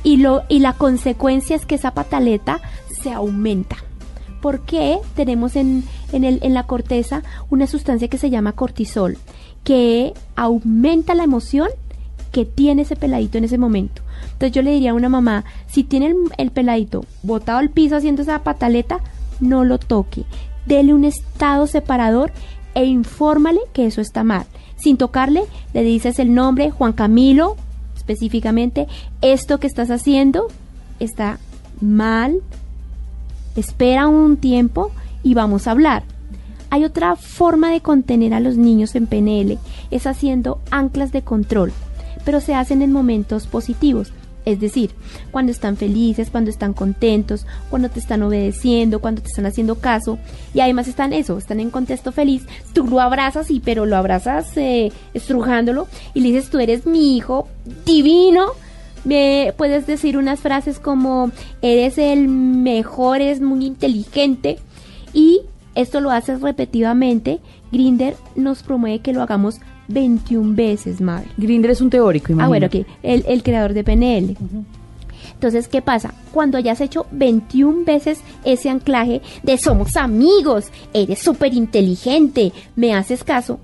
[0.05, 2.61] y, lo, y la consecuencia es que esa pataleta
[3.03, 3.77] se aumenta.
[4.41, 9.17] porque tenemos en, en, el, en la corteza una sustancia que se llama cortisol,
[9.65, 11.71] que aumenta la emoción
[12.35, 14.03] que tiene ese peladito en ese momento.
[14.25, 18.23] Entonces yo le diría a una mamá, si tiene el, peladito botado al piso haciendo
[18.23, 18.99] esa pataleta,
[19.39, 20.25] no lo toque.
[20.67, 22.33] Dele un estado separador
[22.75, 24.47] e infórmale que eso está mal.
[24.75, 25.45] Sin tocarle,
[25.75, 27.55] le dices el nombre, Juan Camilo,
[27.97, 28.89] específicamente,
[29.23, 30.49] esto que estás haciendo
[30.99, 31.39] está
[31.81, 32.41] mal.
[33.55, 34.91] Espera un tiempo
[35.23, 36.03] y vamos a hablar.
[36.71, 39.57] Hay otra forma de contener a los niños en PNL,
[39.93, 41.73] es haciendo anclas de control.
[42.25, 44.13] Pero se hacen en momentos positivos.
[44.45, 44.91] Es decir,
[45.31, 50.19] cuando están felices, cuando están contentos, cuando te están obedeciendo, cuando te están haciendo caso
[50.53, 54.55] y además están eso, están en contexto feliz, tú lo abrazas y pero lo abrazas
[54.57, 57.49] eh, estrujándolo y le dices tú eres mi hijo
[57.87, 58.49] divino.
[59.05, 61.31] Me puedes decir unas frases como
[61.63, 64.59] eres el mejor, eres muy inteligente
[65.13, 65.41] y
[65.75, 67.41] esto lo haces repetidamente.
[67.73, 69.57] Grinder nos promueve que lo hagamos
[69.89, 71.29] 21 veces, Mabel.
[71.37, 72.45] Grinder es un teórico, imagino.
[72.45, 72.87] Ah, bueno, ok.
[73.03, 74.37] El, el creador de PNL.
[75.33, 76.15] Entonces, ¿qué pasa?
[76.33, 83.25] Cuando hayas hecho 21 veces ese anclaje de somos amigos, eres súper inteligente, me haces
[83.25, 83.59] caso,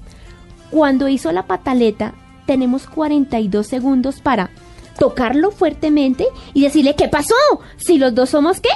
[0.71, 2.15] cuando hizo la pataleta,
[2.47, 4.51] tenemos 42 segundos para
[4.99, 7.35] tocarlo fuertemente y decirle, ¿qué pasó?
[7.77, 8.69] Si los dos somos, ¿qué?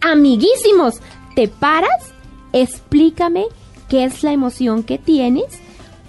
[0.00, 1.00] Amiguísimos.
[1.34, 2.12] Te paras,
[2.52, 3.44] explícame
[3.88, 5.46] qué es la emoción que tienes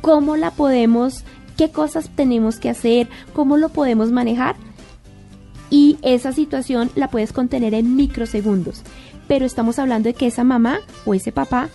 [0.01, 1.23] cómo la podemos,
[1.57, 4.55] qué cosas tenemos que hacer, cómo lo podemos manejar.
[5.69, 8.81] Y esa situación la puedes contener en microsegundos.
[9.27, 11.69] Pero estamos hablando de que esa mamá o ese papá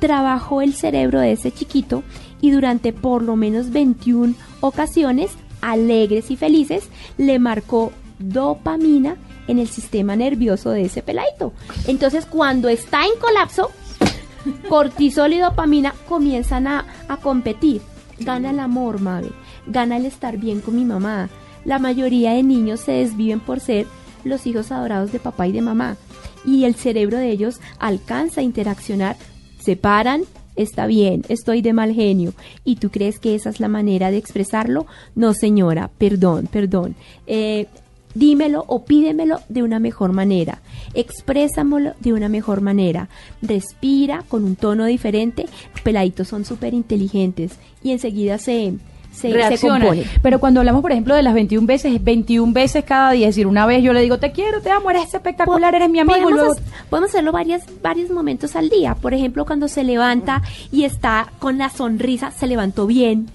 [0.00, 2.02] trabajó el cerebro de ese chiquito
[2.40, 9.68] y durante por lo menos 21 ocasiones, alegres y felices, le marcó dopamina en el
[9.68, 11.52] sistema nervioso de ese peladito.
[11.86, 13.70] Entonces, cuando está en colapso,
[14.68, 17.82] cortisol y dopamina comienzan a, a competir.
[18.18, 19.32] Gana el amor, Mabel.
[19.66, 21.28] Gana el estar bien con mi mamá.
[21.64, 23.86] La mayoría de niños se desviven por ser
[24.24, 25.96] los hijos adorados de papá y de mamá.
[26.44, 29.16] Y el cerebro de ellos alcanza a interaccionar.
[29.58, 30.22] Se paran,
[30.54, 32.32] está bien, estoy de mal genio.
[32.64, 34.86] ¿Y tú crees que esa es la manera de expresarlo?
[35.14, 36.94] No, señora, perdón, perdón.
[37.26, 37.66] Eh,
[38.16, 40.60] dímelo o pídemelo de una mejor manera,
[40.94, 43.08] exprésamelo de una mejor manera,
[43.42, 45.46] respira con un tono diferente,
[45.82, 47.52] peladitos son súper inteligentes
[47.82, 48.74] y enseguida se,
[49.12, 49.90] se, reacciona.
[50.22, 53.28] Pero cuando hablamos, por ejemplo, de las 21 veces, es 21 veces cada día.
[53.28, 56.00] Es decir, una vez yo le digo, te quiero, te amo, eres espectacular, eres mi
[56.00, 56.30] amigo.
[56.30, 58.94] Podemos, podemos hacerlo varias, varios momentos al día.
[58.94, 63.28] Por ejemplo, cuando se levanta y está con la sonrisa, se levantó bien.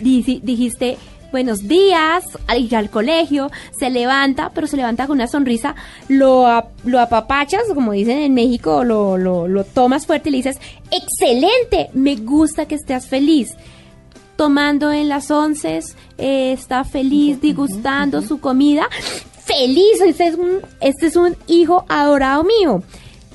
[0.00, 0.96] Dijiste,
[1.30, 2.24] buenos días,
[2.56, 5.74] ir al colegio, se levanta, pero se levanta con una sonrisa,
[6.08, 6.46] lo,
[6.84, 10.58] lo apapachas, como dicen en México, lo, lo, lo tomas fuerte y le dices,
[10.90, 13.54] excelente, me gusta que estés feliz.
[14.36, 15.80] Tomando en las once,
[16.16, 18.88] eh, está feliz, disgustando su comida.
[19.44, 20.00] ¡Feliz!
[20.00, 22.82] Este es, un, este es un hijo adorado mío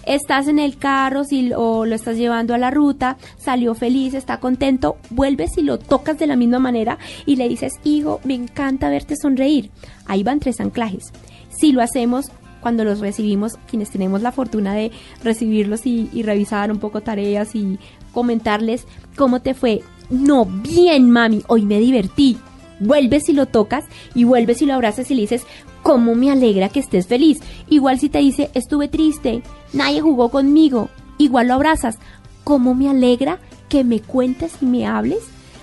[0.05, 4.39] estás en el carro si, o lo estás llevando a la ruta, salió feliz, está
[4.39, 8.89] contento, vuelves y lo tocas de la misma manera y le dices, hijo, me encanta
[8.89, 9.71] verte sonreír.
[10.05, 11.11] Ahí van tres anclajes.
[11.49, 14.91] Si lo hacemos cuando los recibimos, quienes tenemos la fortuna de
[15.23, 17.77] recibirlos y, y revisar un poco tareas y
[18.11, 19.81] comentarles cómo te fue.
[20.09, 22.37] No, bien, mami, hoy me divertí.
[22.79, 25.45] Vuelves y lo tocas y vuelves y lo abrazas y le dices,
[25.85, 27.41] cómo me alegra que estés feliz.
[27.69, 31.99] Igual si te dice, estuve triste, nadie jugó conmigo, igual lo abrazas.
[32.43, 33.37] ¿Cómo me alegra
[33.69, 35.19] que me cuentes y me hables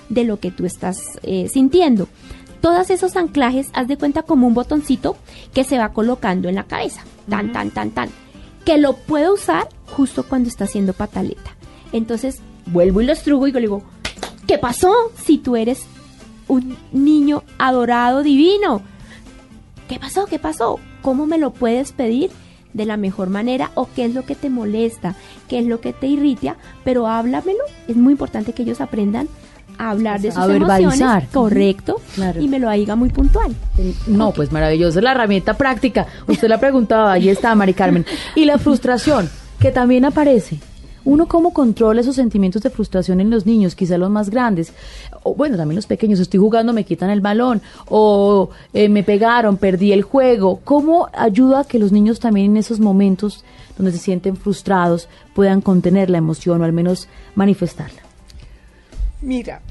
[0.07, 2.07] de lo que tú estás eh, sintiendo?
[2.61, 5.17] Todos esos anclajes, haz de cuenta como un botoncito
[5.53, 7.03] que se va colocando en la cabeza.
[7.29, 8.09] Tan, tan, tan, tan.
[8.63, 11.57] Que lo puedo usar justo cuando está haciendo pataleta.
[11.91, 13.83] Entonces, vuelvo y lo estrugo y le digo,
[14.47, 14.93] ¿qué pasó?
[15.21, 15.83] Si tú eres
[16.47, 18.92] un niño adorado, divino.
[19.87, 20.25] ¿Qué pasó?
[20.25, 20.79] ¿Qué pasó?
[21.01, 22.31] ¿Cómo me lo puedes pedir?
[22.73, 25.15] de la mejor manera o qué es lo que te molesta,
[25.47, 27.63] qué es lo que te irrita, pero háblamelo.
[27.87, 29.29] Es muy importante que ellos aprendan
[29.77, 32.01] a hablar de sus a emociones, correcto,
[32.39, 33.55] y me lo diga muy puntual.
[34.07, 36.07] No, pues maravilloso, la herramienta práctica.
[36.27, 38.05] Usted la preguntaba, ahí está, Mari Carmen.
[38.35, 40.59] Y la frustración, que también aparece
[41.05, 44.73] uno cómo controla esos sentimientos de frustración en los niños, quizá los más grandes,
[45.23, 49.57] o bueno, también los pequeños, estoy jugando, me quitan el balón, o eh, me pegaron,
[49.57, 53.43] perdí el juego, ¿cómo ayuda a que los niños también en esos momentos
[53.77, 58.01] donde se sienten frustrados puedan contener la emoción o al menos manifestarla?
[59.21, 59.61] Mira,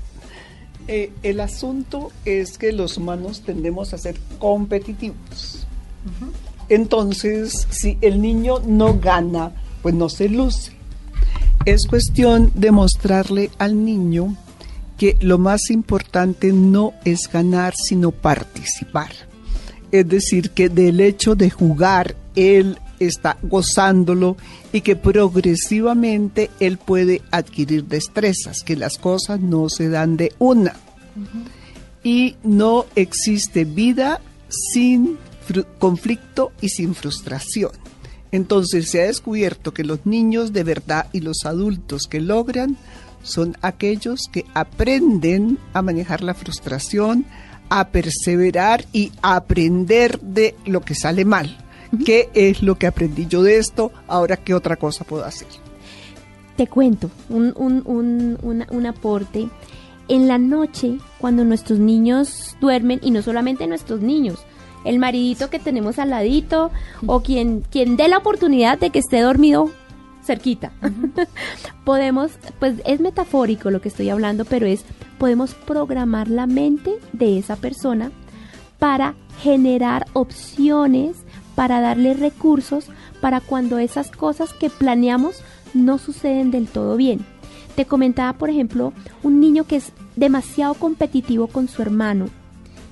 [0.89, 5.67] eh, el asunto es que los humanos tendemos a ser competitivos.
[6.69, 10.73] Entonces, si el niño no gana, pues no se luce.
[11.65, 14.37] Es cuestión de mostrarle al niño
[14.99, 19.13] que lo más importante no es ganar, sino participar.
[19.93, 24.37] Es decir, que del hecho de jugar, él está gozándolo
[24.73, 30.75] y que progresivamente él puede adquirir destrezas, que las cosas no se dan de una.
[32.03, 35.17] Y no existe vida sin
[35.79, 37.82] conflicto y sin frustración.
[38.33, 42.77] Entonces se ha descubierto que los niños de verdad y los adultos que logran
[43.23, 47.25] son aquellos que aprenden a manejar la frustración,
[47.69, 51.57] a perseverar y a aprender de lo que sale mal.
[52.05, 53.93] ¿Qué es lo que aprendí yo de esto?
[54.09, 55.49] Ahora, ¿qué otra cosa puedo hacer?
[56.57, 59.49] Te cuento un, un, un, un, un aporte.
[60.09, 64.41] En la noche, cuando nuestros niños duermen, y no solamente nuestros niños,
[64.85, 66.71] el maridito que tenemos al ladito,
[67.07, 69.71] o quien, quien dé la oportunidad de que esté dormido
[70.25, 70.73] cerquita.
[71.85, 74.85] podemos, pues es metafórico lo que estoy hablando, pero es,
[75.19, 78.11] podemos programar la mente de esa persona
[78.79, 81.17] para generar opciones,
[81.55, 82.87] para darle recursos,
[83.21, 85.43] para cuando esas cosas que planeamos
[85.75, 87.25] no suceden del todo bien.
[87.77, 92.27] Te comentaba, por ejemplo, un niño que es demasiado competitivo con su hermano.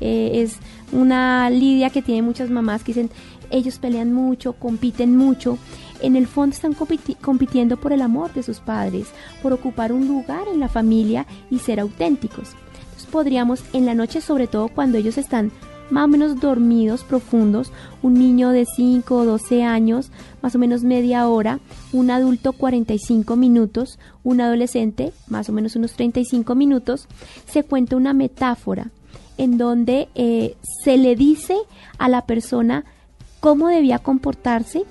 [0.01, 0.57] Eh, es
[0.93, 3.11] una lidia que tiene muchas mamás que dicen,
[3.51, 5.59] ellos pelean mucho, compiten mucho
[6.03, 9.09] en el fondo están compitiendo por el amor de sus padres,
[9.43, 12.51] por ocupar un lugar en la familia y ser auténticos.
[12.81, 15.53] Entonces podríamos en la noche, sobre todo cuando ellos están
[15.91, 20.11] más o menos dormidos, profundos, un niño de 5 o 12 años,
[20.41, 21.59] más o menos media hora,
[21.93, 27.09] un adulto 45 minutos, un adolescente más o menos unos 35 minutos,
[27.47, 28.91] se cuenta una metáfora
[29.41, 31.57] en donde eh, se le dice
[31.99, 32.85] a la persona
[33.41, 34.85] cómo debía comportarse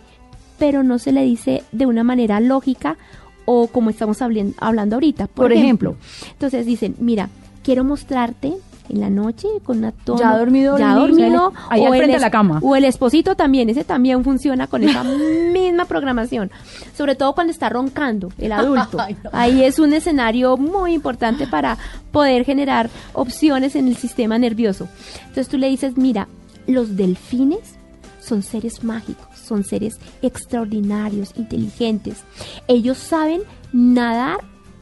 [0.57, 2.97] pero no se le dice de una manera lógica
[3.45, 5.27] o como estamos hablando ahorita.
[5.27, 5.95] Por, ejemplo,
[6.31, 7.29] entonces dicen, mira,
[7.63, 8.53] quiero mostrarte
[8.89, 10.19] en la noche con una toma.
[10.19, 10.77] Ya dormido.
[10.77, 11.53] Ya dormido.
[11.69, 12.59] Ahí al frente de la cama.
[12.61, 15.03] O el esposito también, ese también funciona con esa
[15.53, 16.51] misma programación.
[16.95, 18.97] Sobre todo cuando está roncando el adulto.
[19.31, 21.77] Ahí es un escenario muy importante para
[22.11, 24.87] poder generar opciones en el sistema nervioso.
[25.21, 26.27] Entonces tú le dices, mira,
[26.67, 27.75] los delfines
[28.19, 32.23] son seres mágicos son seres extraordinarios, inteligentes.
[32.67, 33.41] Ellos saben
[33.73, 34.37] nadar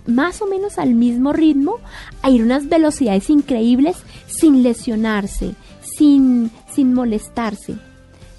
[0.08, 1.76] más o menos al mismo ritmo,
[2.22, 3.98] a ir unas velocidades increíbles
[4.28, 7.76] sin lesionarse, sin, sin molestarse.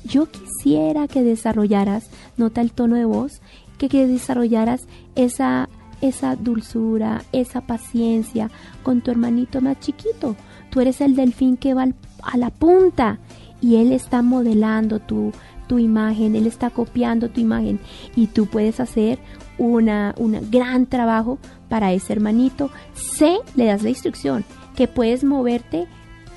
[0.05, 3.41] Yo quisiera que desarrollaras, nota el tono de voz,
[3.79, 5.69] que, desarrollaras esa,
[6.01, 8.51] esa dulzura, esa paciencia
[8.83, 10.35] con tu hermanito más chiquito.
[10.71, 11.87] Tú eres el delfín que va
[12.23, 13.19] a la punta
[13.61, 15.33] y él está modelando tu,
[15.69, 17.79] tu imagen, Él está copiando tu imagen
[18.16, 19.21] y tú puedes hacer
[19.59, 21.39] una, un gran trabajo
[21.69, 22.71] para ese hermanito.
[22.95, 24.45] Sé, le das la instrucción,
[24.77, 25.87] que puedes moverte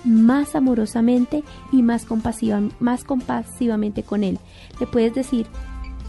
[0.04, 4.40] más amorosamente y más, compasiva, más compasivamente con Él.
[4.80, 5.48] Le puedes decir,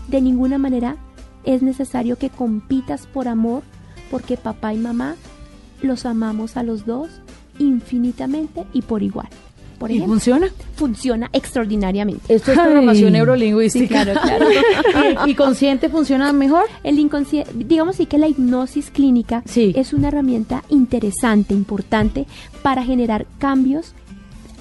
[0.08, 0.96] de ninguna manera
[1.44, 3.62] es necesario que compitas por amor,
[4.10, 5.16] porque papá y mamá
[5.82, 7.08] los amamos a los dos
[7.58, 9.28] infinitamente y por igual.
[9.90, 10.48] ¿Y funciona?
[10.76, 12.34] Funciona extraordinariamente.
[12.34, 14.04] Esto es programación neurolingüística.
[14.04, 15.26] claro, claro.
[15.26, 16.64] ¿Y consciente funciona mejor?
[16.82, 22.26] El inconsciente, digamos sí que la hipnosis clínica es una herramienta interesante, importante
[22.62, 23.94] para generar cambios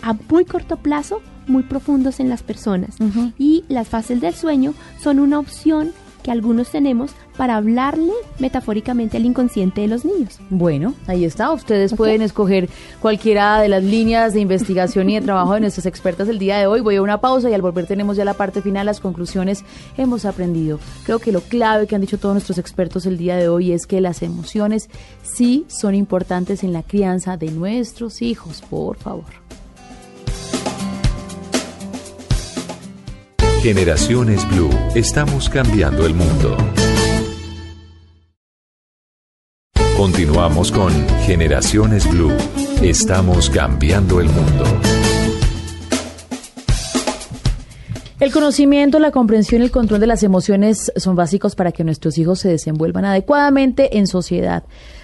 [0.02, 2.96] a muy corto plazo muy profundos en las personas.
[3.38, 5.92] Y las fases del sueño son una opción
[6.24, 10.40] que algunos tenemos para hablarle metafóricamente al inconsciente de los niños.
[10.50, 11.52] Bueno, ahí está.
[11.52, 12.70] Ustedes pueden escoger
[13.00, 16.68] cualquiera de las líneas de investigación y de trabajo de nuestras expertas el día de
[16.68, 16.82] hoy.
[16.82, 19.64] Voy a una pausa y al volver tenemos ya la parte final, las conclusiones.
[19.98, 20.80] Hemos aprendido.
[21.06, 23.86] Creo que lo clave que han dicho todos nuestros expertos el día de hoy es
[23.86, 24.90] que las emociones
[25.24, 28.62] sí son importantes en la crianza de nuestros hijos.
[28.70, 29.42] Por favor.
[33.62, 34.72] Generaciones Blue.
[34.96, 36.58] Estamos cambiando el mundo.
[40.02, 40.92] Continuamos con
[41.28, 42.36] Generaciones Blue.
[42.82, 44.64] Estamos cambiando el mundo.
[48.20, 52.18] El conocimiento, la comprensión y el control de las emociones son básicos para que nuestros
[52.18, 54.64] hijos se desenvuelvan adecuadamente en sociedad.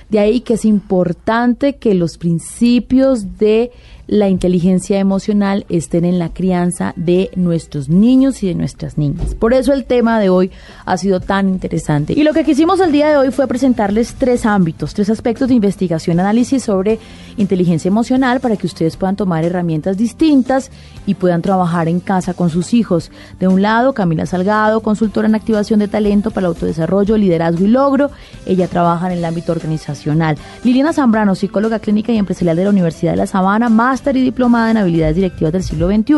[0.10, 3.70] De ahí que es importante que los principios de
[4.08, 9.36] la inteligencia emocional estén en la crianza de nuestros niños y de nuestras niñas.
[9.36, 10.50] Por eso el tema de hoy
[10.86, 12.14] ha sido tan interesante.
[12.16, 15.56] Y lo que quisimos el día de hoy fue presentarles tres ámbitos, tres aspectos de
[15.56, 17.00] investigación, análisis sobre
[17.36, 20.72] inteligencia emocional para que ustedes puedan tomar herramientas distintas
[21.06, 23.12] y puedan trabajar en casa con sus hijos.
[23.40, 27.68] De un lado, Camila Salgado, consultora en activación de talento para el autodesarrollo, liderazgo y
[27.68, 28.10] logro.
[28.46, 30.38] Ella trabaja en el ámbito organizacional.
[30.64, 34.72] Liliana Zambrano, psicóloga clínica y empresarial de la Universidad de la Sabana, más y diplomada
[34.72, 36.16] en habilidades directivas del siglo XXI.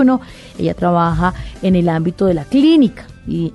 [0.58, 3.08] Ella trabaja en el ámbito de la clínica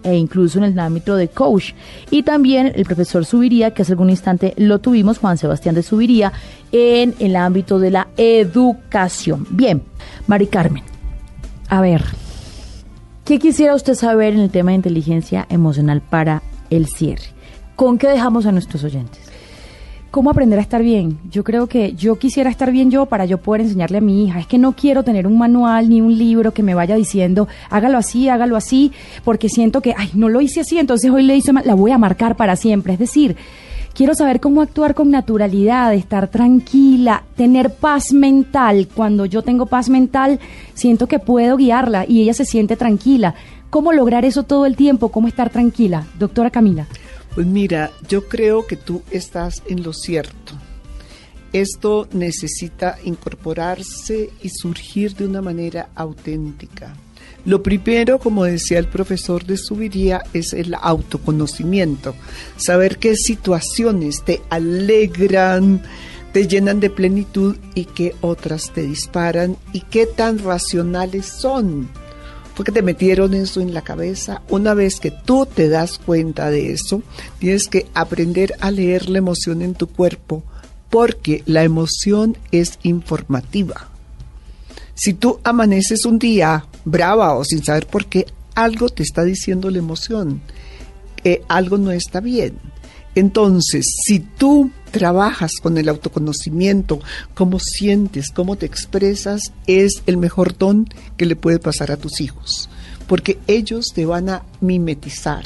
[0.02, 1.72] e incluso en el ámbito de coach.
[2.10, 6.32] Y también el profesor Subiría, que hace algún instante lo tuvimos, Juan Sebastián de Subiría,
[6.72, 9.46] en el ámbito de la educación.
[9.50, 9.82] Bien,
[10.26, 10.82] Mari Carmen,
[11.68, 12.04] a ver,
[13.24, 17.24] ¿qué quisiera usted saber en el tema de inteligencia emocional para el cierre?
[17.76, 19.33] ¿Con qué dejamos a nuestros oyentes?
[20.14, 21.18] ¿Cómo aprender a estar bien?
[21.28, 24.38] Yo creo que yo quisiera estar bien yo para yo poder enseñarle a mi hija.
[24.38, 27.98] Es que no quiero tener un manual ni un libro que me vaya diciendo, hágalo
[27.98, 28.92] así, hágalo así,
[29.24, 31.98] porque siento que, ay, no lo hice así, entonces hoy le hice la voy a
[31.98, 32.92] marcar para siempre.
[32.92, 33.34] Es decir,
[33.92, 38.86] quiero saber cómo actuar con naturalidad, estar tranquila, tener paz mental.
[38.94, 40.38] Cuando yo tengo paz mental,
[40.74, 43.34] siento que puedo guiarla y ella se siente tranquila.
[43.68, 45.08] ¿Cómo lograr eso todo el tiempo?
[45.08, 46.06] ¿Cómo estar tranquila?
[46.20, 46.86] Doctora Camila.
[47.34, 50.54] Pues mira, yo creo que tú estás en lo cierto.
[51.52, 56.94] Esto necesita incorporarse y surgir de una manera auténtica.
[57.44, 62.14] Lo primero, como decía el profesor de Subiría, es el autoconocimiento.
[62.56, 65.82] Saber qué situaciones te alegran,
[66.32, 71.88] te llenan de plenitud y qué otras te disparan y qué tan racionales son
[72.54, 74.42] fue que te metieron eso en la cabeza.
[74.48, 77.02] Una vez que tú te das cuenta de eso,
[77.38, 80.44] tienes que aprender a leer la emoción en tu cuerpo,
[80.88, 83.88] porque la emoción es informativa.
[84.94, 89.70] Si tú amaneces un día brava o sin saber por qué, algo te está diciendo
[89.70, 90.40] la emoción,
[91.16, 92.58] que algo no está bien.
[93.14, 97.00] Entonces, si tú trabajas con el autoconocimiento,
[97.34, 102.20] cómo sientes, cómo te expresas, es el mejor don que le puede pasar a tus
[102.20, 102.68] hijos,
[103.06, 105.44] porque ellos te van a mimetizar,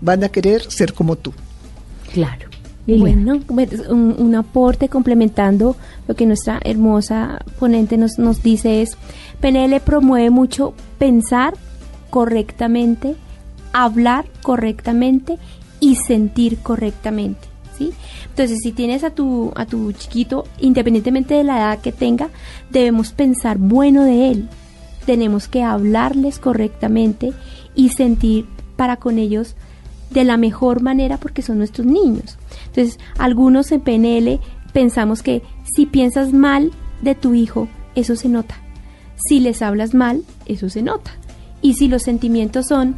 [0.00, 1.32] van a querer ser como tú.
[2.12, 2.48] Claro.
[2.86, 3.42] Bueno,
[3.90, 8.96] un, un, aporte complementando lo que nuestra hermosa ponente nos, nos dice es,
[9.42, 11.52] PNL promueve mucho pensar
[12.08, 13.14] correctamente,
[13.74, 15.36] hablar correctamente
[15.80, 17.48] y sentir correctamente.
[17.76, 17.92] ¿sí?
[18.30, 22.28] Entonces, si tienes a tu, a tu chiquito, independientemente de la edad que tenga,
[22.70, 24.48] debemos pensar bueno de él.
[25.06, 27.32] Tenemos que hablarles correctamente
[27.74, 29.56] y sentir para con ellos
[30.10, 32.38] de la mejor manera porque son nuestros niños.
[32.66, 34.40] Entonces, algunos en PNL
[34.72, 36.72] pensamos que si piensas mal
[37.02, 38.56] de tu hijo, eso se nota.
[39.16, 41.10] Si les hablas mal, eso se nota.
[41.60, 42.96] Y si los sentimientos son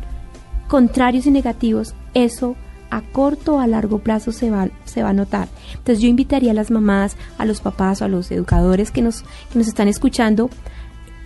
[0.69, 2.57] contrarios y negativos, eso
[2.91, 5.49] a corto o a largo plazo se va, se va a notar.
[5.71, 9.23] Entonces yo invitaría a las mamás, a los papás o a los educadores que nos,
[9.53, 10.51] que nos están escuchando,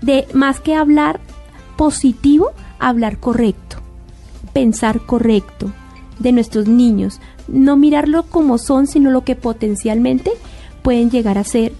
[0.03, 1.21] de más que hablar
[1.77, 3.77] positivo, hablar correcto,
[4.53, 5.73] pensar correcto
[6.19, 10.33] de nuestros niños, no mirarlo como son, sino lo que potencialmente
[10.83, 11.73] pueden llegar a ser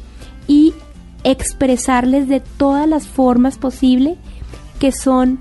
[0.49, 0.75] y
[1.23, 4.19] expresarles de todas las formas posibles
[4.79, 5.39] que son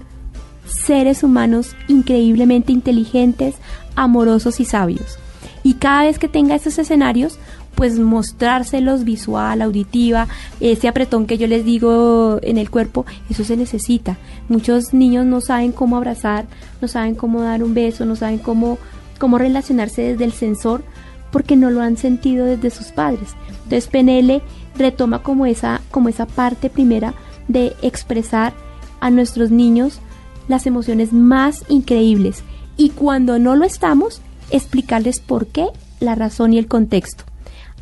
[0.66, 3.56] seres humanos increíblemente inteligentes,
[3.96, 5.18] amorosos y sabios.
[5.64, 7.40] Y cada vez que tenga esos escenarios,
[7.76, 10.28] pues mostrárselos visual, auditiva,
[10.60, 14.18] ese apretón que yo les digo en el cuerpo, eso se necesita.
[14.50, 16.46] Muchos niños no saben cómo abrazar,
[16.82, 18.78] no saben cómo dar un beso, no saben cómo,
[19.20, 20.84] cómo relacionarse desde el sensor
[21.32, 23.36] porque no lo han sentido desde sus padres.
[23.64, 24.42] Entonces PNL
[24.78, 27.16] retoma como esa, como esa parte primera
[27.48, 28.54] de expresar
[29.00, 30.00] a nuestros niños
[30.48, 32.44] las emociones más increíbles
[32.78, 34.22] y cuando no lo estamos,
[34.52, 35.68] explicarles por qué,
[36.00, 37.24] la razón y el contexto.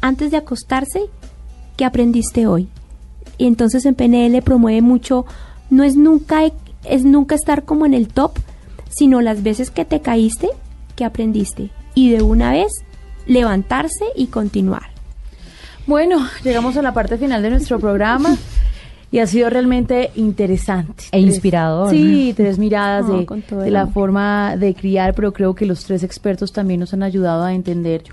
[0.01, 1.01] Antes de acostarse,
[1.77, 2.67] ¿qué aprendiste hoy?
[3.37, 5.25] Y entonces en PNL promueve mucho,
[5.69, 6.41] no es nunca,
[6.85, 8.33] es nunca estar como en el top,
[8.89, 10.49] sino las veces que te caíste,
[10.95, 11.71] que aprendiste.
[11.95, 12.71] Y de una vez,
[13.25, 14.91] levantarse y continuar.
[15.87, 18.37] Bueno, llegamos a la parte final de nuestro programa.
[19.11, 21.03] Y ha sido realmente interesante.
[21.11, 21.89] E inspirador.
[21.89, 23.07] Sí, tres miradas
[23.49, 27.03] de, de la forma de criar, pero creo que los tres expertos también nos han
[27.03, 28.03] ayudado a entender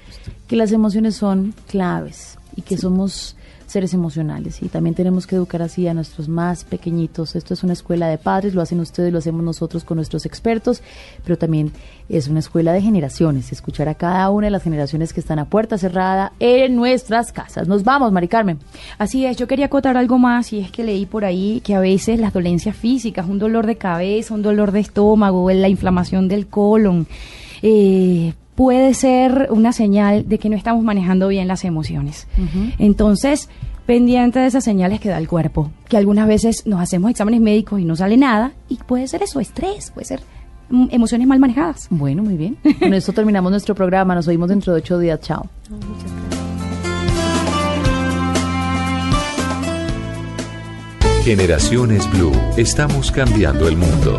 [0.49, 3.37] que las emociones son claves y que somos
[3.69, 7.37] seres emocionales y también tenemos que educar así a nuestros más pequeñitos.
[7.37, 10.83] Esto es una escuela de padres, lo hacen ustedes, lo hacemos nosotros con nuestros expertos,
[11.23, 11.73] pero también
[12.09, 15.45] es una escuela de generaciones, escuchar a cada una de las generaciones que están a
[15.45, 17.69] puerta cerrada en nuestras casas.
[17.69, 18.59] Nos vamos, Mari Carmen.
[18.97, 21.81] Así es, yo quería acotar algo más y es que leí por ahí que a
[21.81, 26.47] veces las dolencias físicas, un dolor de cabeza, un dolor de estómago, la inflamación del
[26.47, 27.07] colon,
[27.63, 32.27] eh, puede ser una señal de que no estamos manejando bien las emociones.
[32.81, 33.49] Entonces,
[33.87, 37.79] pendiente de esas señales que da el cuerpo, que algunas veces nos hacemos exámenes médicos
[37.79, 40.23] y no sale nada, y puede ser eso, estrés, puede ser
[40.71, 41.87] mm, emociones mal manejadas.
[41.89, 42.57] Bueno, muy bien.
[42.81, 45.47] Con esto terminamos nuestro programa, nos oímos dentro de ocho días, chao.
[51.23, 54.19] Generaciones Blue, estamos cambiando el mundo.